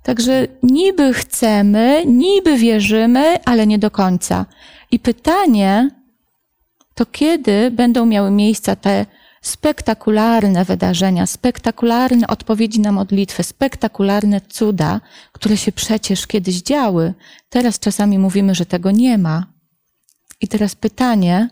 [0.02, 4.46] Także niby chcemy, niby wierzymy, ale nie do końca.
[4.90, 5.90] I pytanie
[6.94, 9.06] to kiedy będą miały miejsce te
[9.42, 15.00] spektakularne wydarzenia, spektakularne odpowiedzi na modlitwę, spektakularne cuda,
[15.32, 17.14] które się przecież kiedyś działy.
[17.48, 19.53] Teraz czasami mówimy, że tego nie ma.
[20.40, 21.48] I teraz pytanie,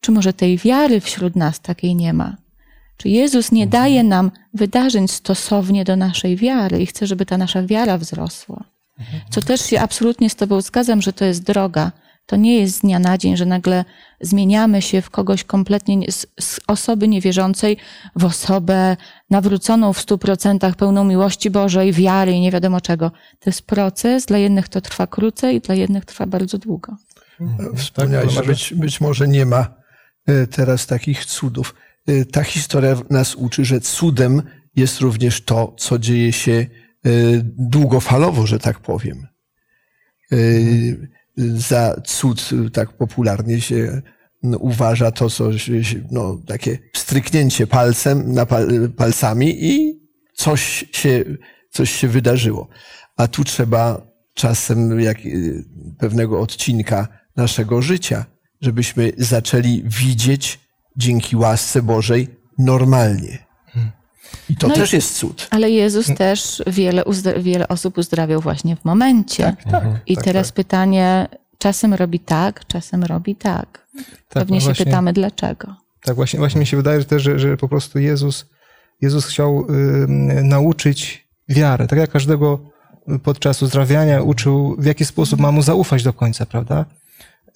[0.00, 2.36] czy może tej wiary wśród nas takiej nie ma?
[2.96, 7.62] Czy Jezus nie daje nam wydarzeń stosownie do naszej wiary i chce, żeby ta nasza
[7.62, 8.64] wiara wzrosła?
[9.30, 11.92] Co też się absolutnie z Tobą zgadzam, że to jest droga.
[12.26, 13.84] To nie jest z dnia na dzień, że nagle
[14.20, 17.76] zmieniamy się w kogoś kompletnie, nie- z, z osoby niewierzącej
[18.16, 18.96] w osobę
[19.30, 23.10] nawróconą w stu procentach, pełną miłości Bożej, wiary i nie wiadomo czego.
[23.10, 26.96] To jest proces, dla jednych to trwa krócej, dla jednych trwa bardzo długo.
[27.76, 29.74] Wspomniałeś, że Tak, być, być może nie ma
[30.26, 31.74] e, teraz takich cudów.
[32.06, 34.42] E, Ta historia nas uczy, że cudem
[34.76, 36.66] jest również to, co dzieje się e,
[37.44, 39.26] długofalowo, że tak powiem.
[40.32, 40.36] E,
[41.36, 44.02] Za cud e, tak popularnie się
[44.42, 45.50] uważa to, co
[46.10, 50.00] no, takie stryknięcie palcem, na pal, palcami i
[50.34, 51.24] coś się,
[51.70, 52.68] coś się wydarzyło.
[53.16, 55.18] A tu trzeba czasem jak,
[55.98, 58.24] pewnego odcinka naszego życia,
[58.60, 60.60] żebyśmy zaczęli widzieć
[60.96, 63.38] dzięki łasce Bożej normalnie.
[64.48, 65.48] I to No i- też jest cud.
[65.50, 69.56] Ale Jezus też wiele, uzdra- wiele osób uzdrawiał właśnie w momencie.
[70.06, 73.86] I tak, teraz pytanie, czasem robi tak, czasem robi tak.
[74.28, 74.84] Pewnie no się właśnie.
[74.84, 75.76] pytamy, dlaczego.
[76.02, 78.46] Tak, właśnie, właśnie mi się wydaje że też, że, że po prostu Jezus,
[79.00, 80.06] Jezus chciał y,
[80.42, 81.86] nauczyć wiarę.
[81.86, 82.60] Tak jak każdego
[83.22, 86.84] podczas uzdrawiania uczył, w jaki sposób ma mu zaufać do końca, prawda?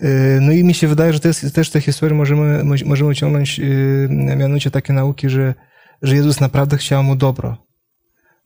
[0.03, 4.09] Y, No i mi się wydaje, że też z tej historii możemy, możemy wyciągnąć y,
[4.11, 5.55] mianowicie takie nauki, że,
[6.03, 7.57] że Jezus naprawdę chciał mu dobro.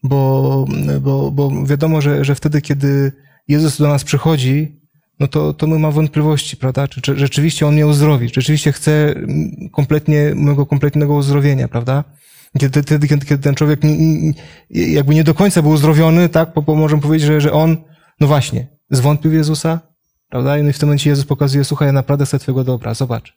[0.03, 0.65] Bo,
[1.01, 3.13] bo, bo wiadomo, że, że wtedy, kiedy
[3.49, 4.79] Jezus do nas przychodzi,
[5.21, 6.89] no to, to my mamy wątpliwości, prawda?
[6.89, 8.31] Czy, czy rzeczywiście On mnie uzdrowi?
[8.31, 12.05] Czy rzeczywiście chce mm, kompletnie, mojego kompletnego uzdrowienia, prawda?
[12.59, 13.81] Kiedy, kiedy, kiedy, ten człowiek
[14.71, 16.53] jakby nie do końca był uzdrowiony, tak?
[16.55, 17.77] Bo, bo możemy powiedzieć, że, że on,
[18.21, 19.81] no właśnie, zwątpił Jezusa,
[20.31, 20.59] prawda?
[20.59, 23.37] I w tym momencie Jezus pokazuje, słuchaj, ja naprawdę chcę Twojego dobra, zobacz.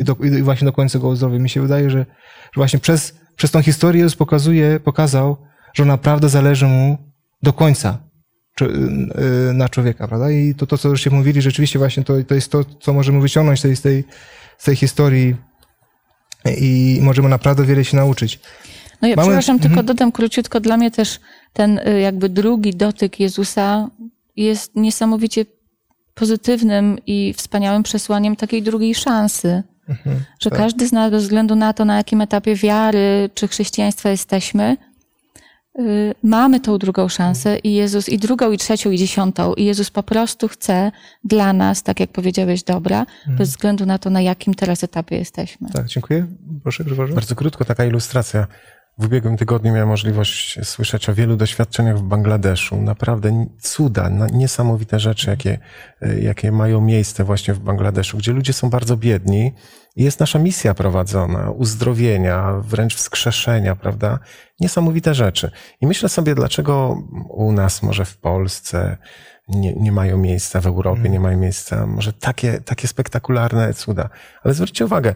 [0.00, 1.38] I, do, I właśnie do końca go uzdrowi.
[1.38, 5.36] Mi się wydaje, że, że właśnie przez, przez tą historię Jezus pokazuje, pokazał,
[5.74, 6.98] że naprawdę zależy mu
[7.42, 7.98] do końca
[8.54, 8.64] czy-
[9.50, 10.30] y, na człowieka, prawda?
[10.30, 13.58] I to, to co żeście mówili, rzeczywiście właśnie to, to jest to, co możemy wyciągnąć
[13.58, 14.04] z tej, z tej,
[14.58, 15.36] z tej historii
[16.60, 18.40] i możemy naprawdę wiele się nauczyć.
[19.02, 21.20] No ja Mamy- przepraszam, tylko dodam króciutko, dla mnie też
[21.52, 23.88] ten y, jakby drugi dotyk Jezusa
[24.36, 25.44] jest niesamowicie
[26.18, 29.62] pozytywnym i wspaniałym przesłaniem takiej drugiej szansy.
[30.40, 34.76] Że każdy z nas, bez względu na to, na jakim etapie wiary czy chrześcijaństwa jesteśmy,
[35.78, 39.54] y, mamy tą drugą szansę i Jezus, i drugą, i trzecią, i dziesiątą.
[39.54, 40.92] I Jezus po prostu chce
[41.24, 45.68] dla nas, tak jak powiedziałeś, dobra, bez względu na to, na jakim teraz etapie jesteśmy.
[45.70, 46.26] Tak, dziękuję.
[46.62, 47.14] Proszę, Grzegorzu.
[47.14, 48.46] Bardzo krótko taka ilustracja.
[48.98, 52.82] W ubiegłym tygodniu miałem możliwość słyszeć o wielu doświadczeniach w Bangladeszu.
[52.82, 55.58] Naprawdę cuda, niesamowite rzeczy, jakie,
[56.02, 59.52] e, jakie mają miejsce właśnie w Bangladeszu, gdzie ludzie są bardzo biedni
[59.96, 64.18] i jest nasza misja prowadzona, uzdrowienia, wręcz wskrzeszenia, prawda?
[64.60, 65.50] Niesamowite rzeczy.
[65.80, 68.96] I myślę sobie, dlaczego u nas, może w Polsce,
[69.48, 74.08] nie, nie mają miejsca w Europie, nie mają miejsca, może takie, takie spektakularne cuda.
[74.42, 75.14] Ale zwróćcie uwagę,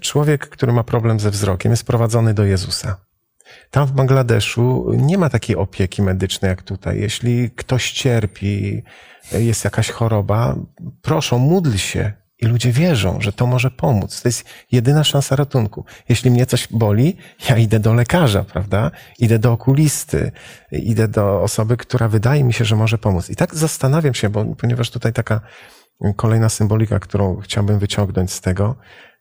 [0.00, 3.07] człowiek, który ma problem ze wzrokiem, jest prowadzony do Jezusa.
[3.70, 7.00] Tam w Bangladeszu nie ma takiej opieki medycznej jak tutaj.
[7.00, 8.82] Jeśli ktoś cierpi,
[9.32, 10.56] jest jakaś choroba,
[11.02, 12.12] proszą, módl się.
[12.40, 14.22] I ludzie wierzą, że to może pomóc.
[14.22, 15.84] To jest jedyna szansa ratunku.
[16.08, 17.16] Jeśli mnie coś boli,
[17.48, 18.90] ja idę do lekarza, prawda?
[19.18, 20.32] Idę do okulisty,
[20.72, 23.30] idę do osoby, która wydaje mi się, że może pomóc.
[23.30, 25.40] I tak zastanawiam się, bo, ponieważ tutaj taka
[26.16, 28.76] kolejna symbolika, którą chciałbym wyciągnąć z tego,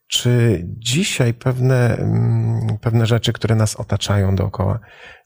[0.07, 4.79] czy dzisiaj pewne, mm, pewne rzeczy, które nas otaczają dookoła,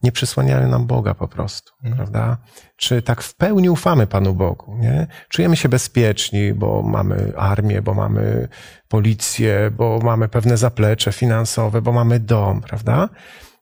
[0.04, 1.96] nie przysłaniają nam Boga po prostu, Mhm.
[1.98, 2.38] prawda?
[2.78, 5.08] Czy tak w pełni ufamy Panu Bogu, nie?
[5.30, 8.48] Czujemy się bezpieczni, bo mamy armię, bo mamy
[8.88, 13.10] policję, bo mamy pewne zaplecze finansowe, bo mamy dom, prawda?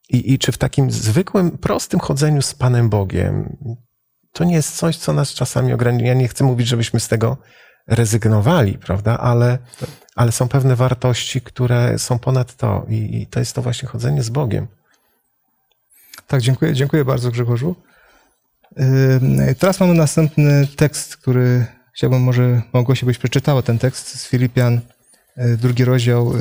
[0.09, 3.57] I, I czy w takim zwykłym, prostym chodzeniu z Panem Bogiem,
[4.33, 6.05] to nie jest coś, co nas czasami ogranicza.
[6.05, 7.37] Ja nie chcę mówić, żebyśmy z tego
[7.87, 9.17] rezygnowali, prawda?
[9.17, 9.57] Ale,
[10.19, 12.85] ale są pewne wartości, które są ponad to.
[12.89, 14.67] I, I to jest to właśnie chodzenie z Bogiem.
[16.27, 17.75] Tak, dziękuję, dziękuję bardzo Grzegorzu.
[19.59, 24.81] Teraz mamy następny tekst, który chciałbym może Małgosi byś przeczytała ten tekst z Filipian,
[25.37, 26.33] yy, drugi rozdział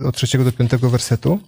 [0.00, 1.40] yy, od trzeciego do piątego wersetu.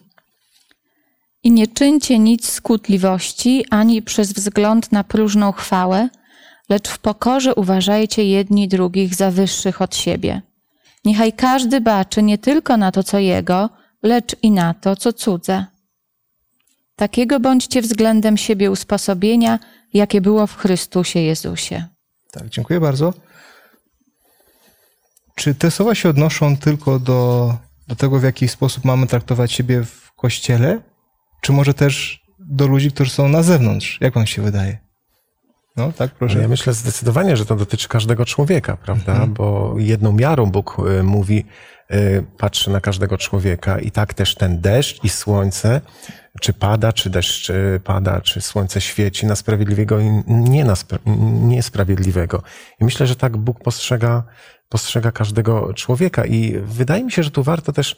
[1.43, 6.09] I nie czyńcie nic z kłótliwości, ani przez wzgląd na próżną chwałę,
[6.69, 10.43] lecz w pokorze uważajcie jedni drugich za wyższych od siebie.
[11.05, 13.71] Niechaj każdy baczy nie tylko na to, co jego,
[14.03, 15.67] lecz i na to, co cudze.
[16.97, 19.59] Takiego bądźcie względem siebie usposobienia,
[19.95, 21.85] jakie było w Chrystusie Jezusie.
[22.33, 23.15] Tak, dziękuję bardzo.
[25.35, 27.55] Czy te słowa się odnoszą tylko do,
[27.89, 30.81] do tego, w jaki sposób mamy traktować siebie w kościele,
[31.41, 33.99] czy może też do ludzi, którzy są na zewnątrz?
[34.01, 34.90] Jak wam się wydaje?
[35.81, 36.39] No, tak, proszę.
[36.41, 39.27] Ja myślę zdecydowanie, że to dotyczy każdego człowieka, prawda?
[39.27, 41.45] Bo jedną miarą Bóg y, mówi,
[41.95, 45.81] y, patrzy na każdego człowieka i tak też ten deszcz i słońce,
[46.41, 50.99] czy pada, czy deszcz y, pada, czy słońce świeci na sprawiedliwego i nie na spra-
[51.43, 52.43] niesprawiedliwego.
[52.81, 54.23] I myślę, że tak Bóg postrzega,
[54.69, 57.97] postrzega każdego człowieka i wydaje mi się, że tu warto też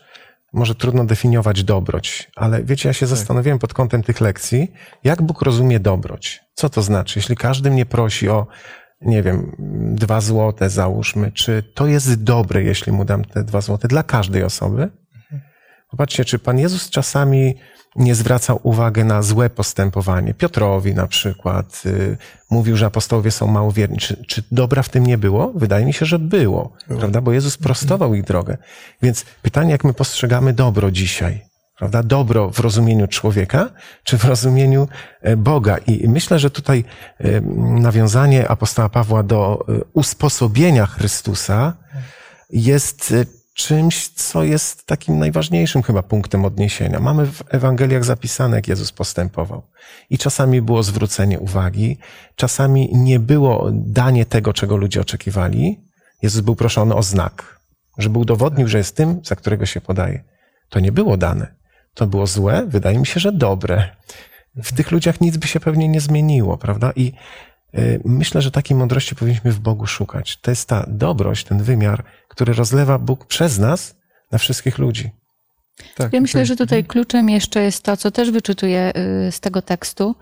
[0.53, 4.73] może trudno definiować dobroć, ale wiecie, ja się zastanowiłem pod kątem tych lekcji,
[5.05, 6.41] jak Bóg rozumie dobroć.
[6.55, 7.19] Co to znaczy?
[7.19, 8.47] Jeśli każdy mnie prosi o,
[9.01, 9.57] nie wiem,
[9.95, 14.45] dwa złote, załóżmy, czy to jest dobre, jeśli mu dam te dwa złote dla każdej
[14.45, 14.91] osoby?
[15.91, 17.55] Popatrzcie, czy Pan Jezus czasami
[17.97, 20.35] nie zwracał uwagi na złe postępowanie?
[20.35, 22.17] Piotrowi na przykład y,
[22.51, 23.99] mówił, że apostołowie są małowierni.
[23.99, 25.53] Czy, czy dobra w tym nie było?
[25.55, 27.21] Wydaje mi się, że było, prawda?
[27.21, 28.57] Bo Jezus prostował ich drogę.
[29.03, 31.53] Więc pytanie, jak my postrzegamy dobro dzisiaj?
[31.79, 32.03] Prawda?
[32.03, 33.71] Dobro w rozumieniu człowieka,
[34.05, 34.89] czy w rozumieniu
[35.21, 35.79] e, Boga?
[35.79, 36.85] I myślę, że tutaj
[37.19, 37.41] e,
[37.81, 41.77] nawiązanie apostoła Pawła do e, usposobienia Chrystusa
[42.51, 43.15] jest
[43.55, 47.01] czymś, co jest takim najważniejszym chyba punktem odniesienia.
[47.01, 49.63] Mamy w Ewangeliach zapisane, jak Jezus postępował.
[50.11, 51.99] I czasami było zwrócenie uwagi,
[52.37, 55.81] czasami nie było danie tego, czego ludzie oczekiwali.
[56.23, 57.61] Jezus był proszony o znak,
[57.99, 60.25] żeby udowodnił, że jest tym, za którego się podaje.
[60.69, 61.55] To nie było dane.
[61.95, 63.97] To było złe, wydaje mi się, że dobre.
[64.57, 66.93] W tych ludziach nic by się pewnie nie zmieniło, prawda?
[66.97, 67.13] I
[68.05, 70.37] myślę, że takiej mądrości powinniśmy w Bogu szukać.
[70.37, 73.97] To jest ta dobrość, ten wymiar, który rozlewa Bóg przez nas
[74.33, 75.11] na wszystkich ludzi.
[75.97, 78.93] Tak, Ja myślę, że tutaj kluczem jeszcze jest to, co też wyczytuję
[79.29, 80.15] y, z tego tekstu,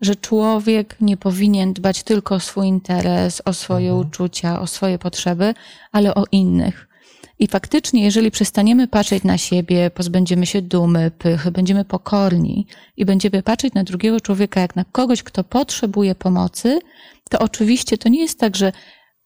[0.00, 5.54] że człowiek nie powinien dbać tylko o swój interes, o swoje uczucia, o swoje potrzeby,
[5.92, 6.87] ale o innych.
[7.38, 12.66] I faktycznie, jeżeli przestaniemy patrzeć na siebie, pozbędziemy się dumy, pychy, będziemy pokorni
[12.96, 16.78] i będziemy patrzeć na drugiego człowieka jak na kogoś, kto potrzebuje pomocy,
[17.30, 18.72] to oczywiście to nie jest tak, że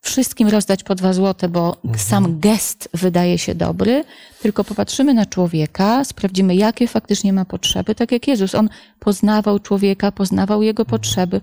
[0.01, 4.05] wszystkim rozdać po dwa złote, bo sam gest wydaje się dobry,
[4.43, 8.55] tylko popatrzymy na człowieka, sprawdzimy, jakie faktycznie ma potrzeby, tak jak Jezus.
[8.55, 11.41] On poznawał człowieka, poznawał jego potrzeby.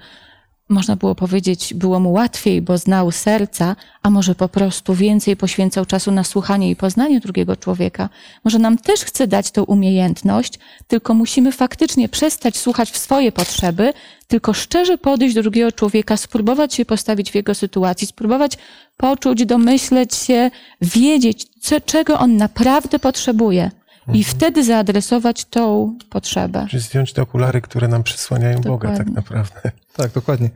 [0.69, 5.85] Można było powiedzieć, było mu łatwiej, bo znał serca, a może po prostu więcej poświęcał
[5.85, 8.09] czasu na słuchanie i poznanie drugiego człowieka.
[8.43, 13.93] Może nam też chce dać tą umiejętność, tylko musimy faktycznie przestać słuchać w swoje potrzeby,
[14.27, 18.57] tylko szczerze podejść do drugiego człowieka, spróbować się postawić w jego sytuacji, spróbować
[18.97, 20.51] poczuć, domyśleć się,
[20.81, 23.71] wiedzieć, co, czego on naprawdę potrzebuje
[24.13, 26.67] i wtedy zaadresować tą potrzebę.
[26.69, 29.15] Czy zdjąć te okulary, które nam przysłaniają Boga tak Dokładnie.
[29.15, 29.71] naprawdę.
[29.95, 30.49] Tak, dokładnie.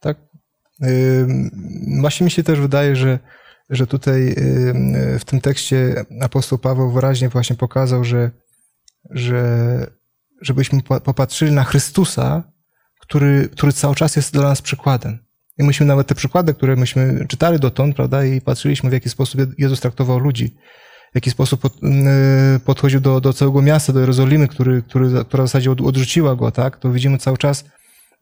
[0.00, 0.16] Tak.
[0.82, 1.50] Ym,
[2.00, 3.18] Właśnie mi się też wydaje, że,
[3.70, 8.30] że tutaj ym, w tym tekście apostoł Paweł wyraźnie właśnie pokazał, że,
[9.10, 9.42] że
[10.40, 12.42] żebyśmy po- popatrzyli na Chrystusa,
[13.00, 15.18] który, który cały czas jest dla nas przykładem.
[15.58, 19.40] I myśmy nawet te przykłady, które myśmy czytali dotąd, prawda, i patrzyliśmy, w jaki sposób
[19.58, 20.54] Jezus traktował ludzi.
[21.14, 21.72] W jaki sposób pod,
[22.56, 26.36] y, podchodził do, do całego miasta, do Jerozolimy, który, który, która w zasadzie od, odrzuciła
[26.36, 26.76] go, tak?
[26.76, 27.64] To widzimy cały czas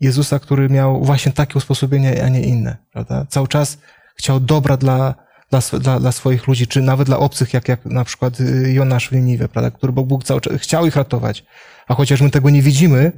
[0.01, 3.27] Jezusa, który miał właśnie takie usposobienie, a nie inne, prawda?
[3.29, 3.79] Cały czas
[4.17, 5.15] chciał dobra dla,
[5.51, 9.09] dla, dla, dla swoich ludzi, czy nawet dla obcych, jak, jak na przykład y, Jonasz
[9.09, 9.71] w Niniwie, prawda?
[9.71, 11.45] Który Bóg cały czas chciał ich ratować.
[11.89, 13.13] A chociaż my tego nie widzimy,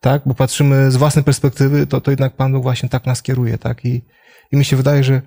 [0.00, 0.22] tak?
[0.26, 3.84] Bo patrzymy z własnej perspektywy, to, to jednak Pan Bóg właśnie tak nas kieruje, tak?
[3.84, 4.02] I,
[4.52, 5.22] i mi się wydaje, że,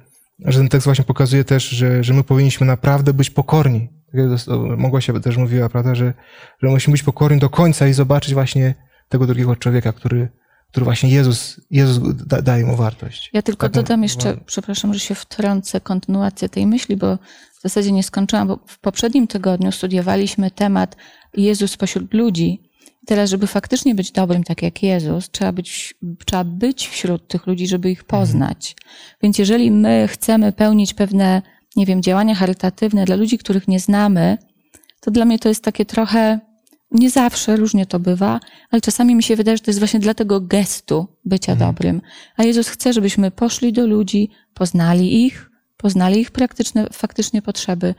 [0.46, 3.89] że ten tekst właśnie pokazuje też, że, że my powinniśmy naprawdę być pokorni.
[4.12, 6.14] Tak Mogła się też mówiła, prawda, że,
[6.62, 8.76] że musimy być pokorni do końca i zobaczyć właśnie
[9.10, 10.30] tego drugiego człowieka, który,
[10.72, 13.30] który właśnie Jezus, Jezus da, daje mu wartość.
[13.34, 17.18] Ja tylko Taką- dodam jeszcze, przepraszam, że się wtrącę, kontynuację tej myśli, bo
[17.60, 20.96] w zasadzie nie skończyłam, bo w poprzednim tygodniu studiowaliśmy temat
[21.34, 22.71] Jezus pośród ludzi.
[23.06, 25.95] Teraz, żeby faktycznie być dobrym, tak jak Jezus, trzeba być,
[26.26, 28.76] trzeba być wśród tych ludzi, żeby ich poznać.
[29.24, 31.41] Więc jeżeli my chcemy pełnić pewne,
[31.76, 34.38] nie wiem, działania charytatywne dla ludzi, których nie znamy,
[34.99, 36.39] to dla mnie to jest takie trochę,
[36.91, 38.39] nie zawsze, różnie to bywa,
[38.72, 42.02] ale czasami mi się wydaje, że to jest właśnie dla tego gestu bycia dobrym.
[42.38, 47.95] A Jezus chce, żebyśmy poszli do ludzi, poznali ich, poznali ich praktyczne, faktycznie potrzeby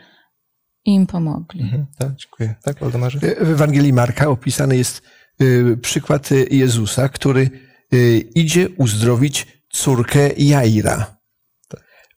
[0.84, 1.62] i im pomogli.
[1.62, 2.54] Mhm, tak, dziękuję.
[2.62, 3.18] Tak, Waldemarze?
[3.18, 5.02] W Ewangelii Marka opisany jest
[5.42, 7.50] y, przykład Jezusa, który
[7.94, 11.16] y, idzie uzdrowić córkę Jaira.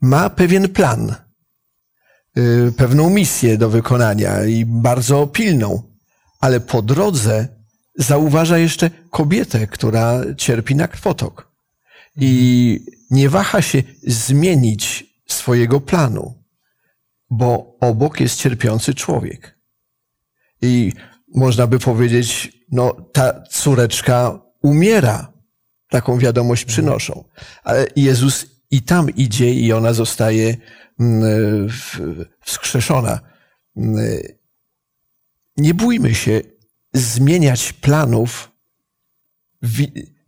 [0.02, 1.16] Ma pewien plan,
[2.38, 5.84] y, pewną misję do wykonania i bardzo pilną,
[6.42, 7.48] ale po drodze
[7.96, 11.56] zauważa jeszcze kobietę, która cierpi na krwotok
[12.18, 12.80] i
[13.12, 16.45] nie waha się zmienić swojego planu,
[17.30, 19.60] bo obok jest cierpiący człowiek.
[20.62, 20.94] I
[21.36, 25.34] można by powiedzieć, no ta córeczka umiera.
[25.90, 27.24] Taką wiadomość przynoszą.
[27.64, 30.58] Ale Jezus i tam idzie i ona zostaje
[31.00, 31.70] mm,
[32.42, 33.20] wskrzeszona.
[33.78, 33.98] Mm,
[35.58, 36.42] Nie bójmy się
[36.94, 38.52] zmieniać planów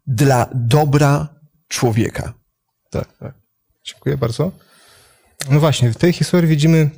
[0.08, 1.28] dla dobra
[1.68, 2.34] człowieka.
[2.90, 3.34] Tak, tak.
[3.84, 4.52] Dziękuję bardzo.
[5.52, 6.90] No właśnie, w tej historii widzimy,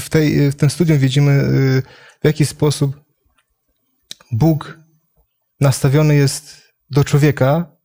[0.00, 1.82] w, tej, w, tym studium widzimy, y,
[2.22, 3.00] w jaki sposób
[4.32, 4.78] Bóg
[5.60, 7.76] nastawiony jest do człowieka,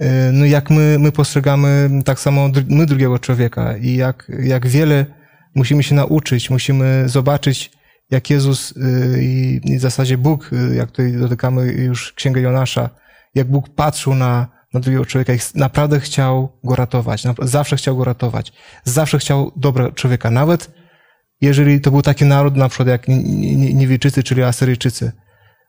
[0.00, 5.06] y, no jak my, my postrzegamy tak samo my drugiego człowieka i jak, jak wiele
[5.54, 7.70] musimy się nauczyć, musimy zobaczyć,
[8.10, 12.90] jak Jezus y, i w zasadzie Bóg, jak tutaj dotykamy już Księgę Jonasza,
[13.34, 17.22] jak Bóg patrzył na, na drugiego człowieka i naprawdę chciał go ratować.
[17.42, 18.52] Zawsze chciał go ratować.
[18.84, 20.30] Zawsze chciał dobra człowieka.
[20.30, 20.70] Nawet
[21.40, 25.12] jeżeli to był taki naród, na przykład jak Ni- Ni- Niewieczycy, czyli Asyryjczycy.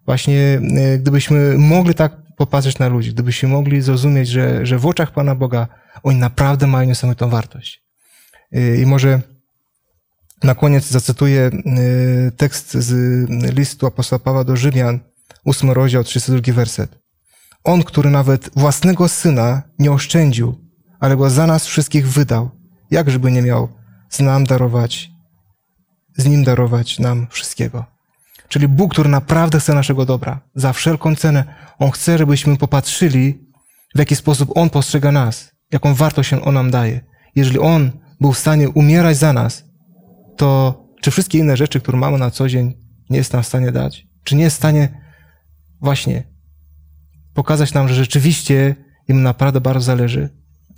[0.06, 0.62] Właśnie
[0.96, 5.36] y, gdybyśmy mogli tak popatrzeć na ludzi, gdybyśmy mogli zrozumieć, że, że w oczach Pana
[5.36, 5.68] Boga
[6.04, 7.84] oni naprawdę mają niesamowitą wartość.
[8.56, 9.22] Y, I może
[10.44, 11.52] na koniec zacytuję
[12.28, 12.92] y, tekst z
[13.56, 15.00] listu apostoła Pawła do Rzymian,
[15.46, 17.07] 8 rozdział, 32 werset.
[17.68, 20.56] On, który nawet własnego syna nie oszczędził,
[21.00, 22.50] ale go za nas wszystkich wydał,
[22.92, 23.70] jakżeby nie miał
[24.10, 25.12] z nam darować,
[26.18, 27.86] z nim darować nam wszystkiego.
[28.48, 31.44] Czyli Bóg, który naprawdę chce naszego dobra, za wszelką cenę,
[31.80, 33.40] On chce, żebyśmy popatrzyli,
[33.96, 37.02] w jaki sposób On postrzega nas, jaką wartość On nam daje.
[37.36, 37.92] Jeżeli On
[38.22, 39.64] był w stanie umierać za nas,
[40.38, 42.78] to czy wszystkie inne rzeczy, które mamy na co dzień,
[43.10, 44.08] nie jest nam w stanie dać?
[44.24, 45.02] Czy nie jest w stanie
[45.82, 46.37] właśnie
[47.38, 48.76] pokazać nam, że rzeczywiście
[49.08, 50.30] im naprawdę bardzo zależy?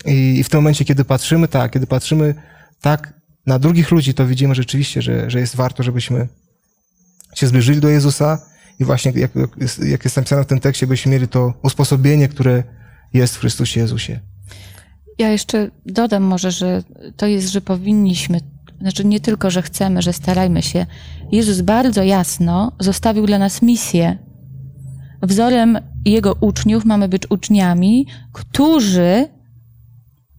[0.05, 2.35] I, i w tym momencie, kiedy patrzymy tak, kiedy patrzymy
[2.81, 3.13] tak
[3.45, 6.27] na drugich ludzi, to widzimy rzeczywiście, że, że jest warto, żebyśmy
[7.35, 8.41] się zbliżyli do Jezusa
[8.79, 9.79] i właśnie, jak, jak jest-
[10.15, 12.63] napisane w tym tekście, byśmy mieli to usposobienie, które
[13.13, 14.19] jest w Chrystusie Jezusie.
[15.17, 16.83] Ja jeszcze dodam może, że
[17.17, 18.39] to jest, że powinniśmy,
[18.81, 20.85] znaczy nie tylko, że chcemy, że starajmy się.
[21.31, 24.28] Jezus bardzo jasno zostawił dla nas misję.
[25.21, 29.27] Wzorem Jego uczniów mamy być uczniami, którzy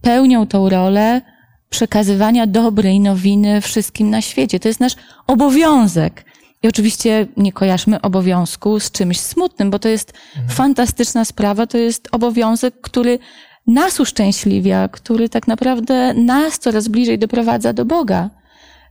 [0.01, 1.21] pełnią tą rolę
[1.69, 4.59] przekazywania dobrej nowiny wszystkim na świecie.
[4.59, 4.95] To jest nasz
[5.27, 6.25] obowiązek.
[6.63, 10.13] I oczywiście nie kojarzmy obowiązku z czymś smutnym, bo to jest
[10.49, 13.19] fantastyczna sprawa, to jest obowiązek, który
[13.67, 18.29] nas uszczęśliwia, który tak naprawdę nas coraz bliżej doprowadza do Boga.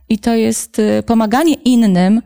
[0.09, 2.21] I to jest y, pomaganie innym,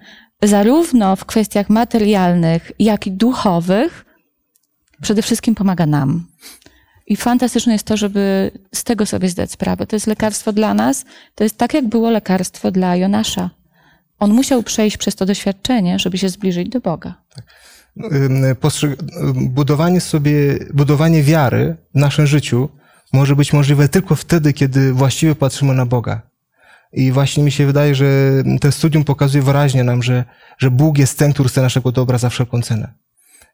[0.47, 4.05] zarówno w kwestiach materialnych, jak i duchowych,
[5.01, 6.27] przede wszystkim pomaga nam.
[7.07, 9.87] I fantastyczne jest to, żeby z tego sobie zdać sprawę.
[9.87, 13.49] To jest lekarstwo dla nas, to jest tak, jak było lekarstwo dla Jonasza.
[14.19, 17.15] On musiał przejść przez to doświadczenie, żeby się zbliżyć do Boga.
[18.13, 18.55] Ym,
[19.35, 22.69] budowanie sobie, budowanie wiary w naszym życiu
[23.13, 26.21] może być możliwe tylko wtedy, kiedy właściwie patrzymy na Boga.
[26.93, 28.05] I właśnie mi się wydaje, że
[28.61, 30.25] to studium pokazuje wyraźnie nam, że,
[30.57, 32.93] że Bóg jest ten, który chce naszego dobra za wszelką cenę.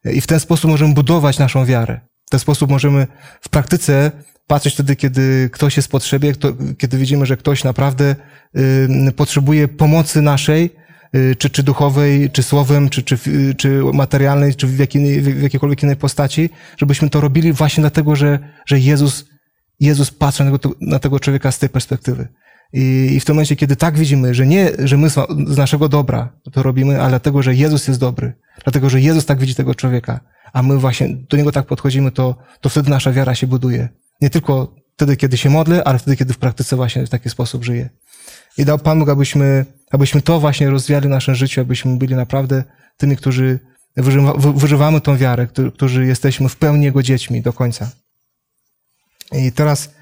[0.05, 1.99] I w ten sposób możemy budować naszą wiarę.
[2.25, 3.07] W ten sposób możemy
[3.41, 4.11] w praktyce
[4.47, 8.15] patrzeć wtedy, kiedy ktoś jest w potrzebie, kto, kiedy widzimy, że ktoś naprawdę
[9.07, 10.69] y, potrzebuje pomocy naszej,
[11.15, 13.17] y, czy, czy duchowej, czy słowem, czy, czy,
[13.57, 18.39] czy materialnej, czy w, jakiej, w jakiejkolwiek innej postaci, żebyśmy to robili właśnie dlatego, że,
[18.65, 19.25] że Jezus,
[19.79, 22.27] Jezus patrzy na tego, na tego człowieka z tej perspektywy.
[22.73, 25.09] I, I w tym momencie, kiedy tak widzimy, że nie, że my
[25.47, 29.39] z naszego dobra to robimy, ale dlatego, że Jezus jest dobry, dlatego, że Jezus tak
[29.39, 30.19] widzi tego człowieka,
[30.53, 33.89] a my właśnie do niego tak podchodzimy, to, to wtedy nasza wiara się buduje.
[34.21, 37.63] Nie tylko wtedy, kiedy się modlę, ale wtedy, kiedy w praktyce właśnie w taki sposób
[37.63, 37.89] żyję.
[38.57, 42.63] I dał Pan Bóg, abyśmy, abyśmy to właśnie rozwijali w naszym życiu, abyśmy byli naprawdę
[42.97, 43.59] tymi, którzy
[43.97, 47.91] wyżywa, wyżywamy tą wiarę, którzy jesteśmy w pełni Jego dziećmi do końca.
[49.31, 49.93] I teraz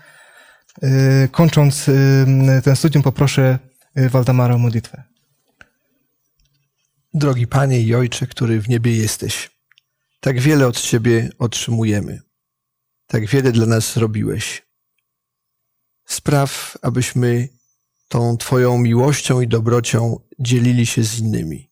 [1.32, 2.26] kończąc y,
[2.64, 3.60] ten studium, poproszę
[3.98, 5.04] y, Waldemara o modlitwę.
[7.14, 9.50] Drogi Panie i Ojcze, który w niebie jesteś,
[10.20, 12.22] tak wiele od Ciebie otrzymujemy.
[13.08, 14.66] Tak wiele dla nas zrobiłeś.
[16.06, 17.50] Spraw, abyśmy
[18.08, 21.70] tą Twoją miłością i dobrocią dzielili się z innymi.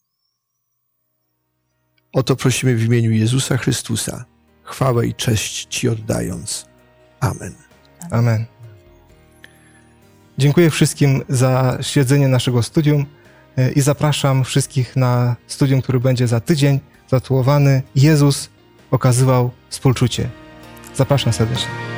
[2.13, 4.25] O to prosimy w imieniu Jezusa Chrystusa,
[4.63, 6.65] chwałę i cześć Ci oddając.
[7.19, 7.55] Amen.
[8.11, 8.56] Amen.
[10.39, 13.05] Dziękuję wszystkim za śledzenie naszego studium
[13.57, 18.49] e, i zapraszam wszystkich na studium, który będzie za tydzień, zatytułowany Jezus
[18.91, 20.29] okazywał współczucie.
[20.95, 21.96] Zapraszam serdecznie.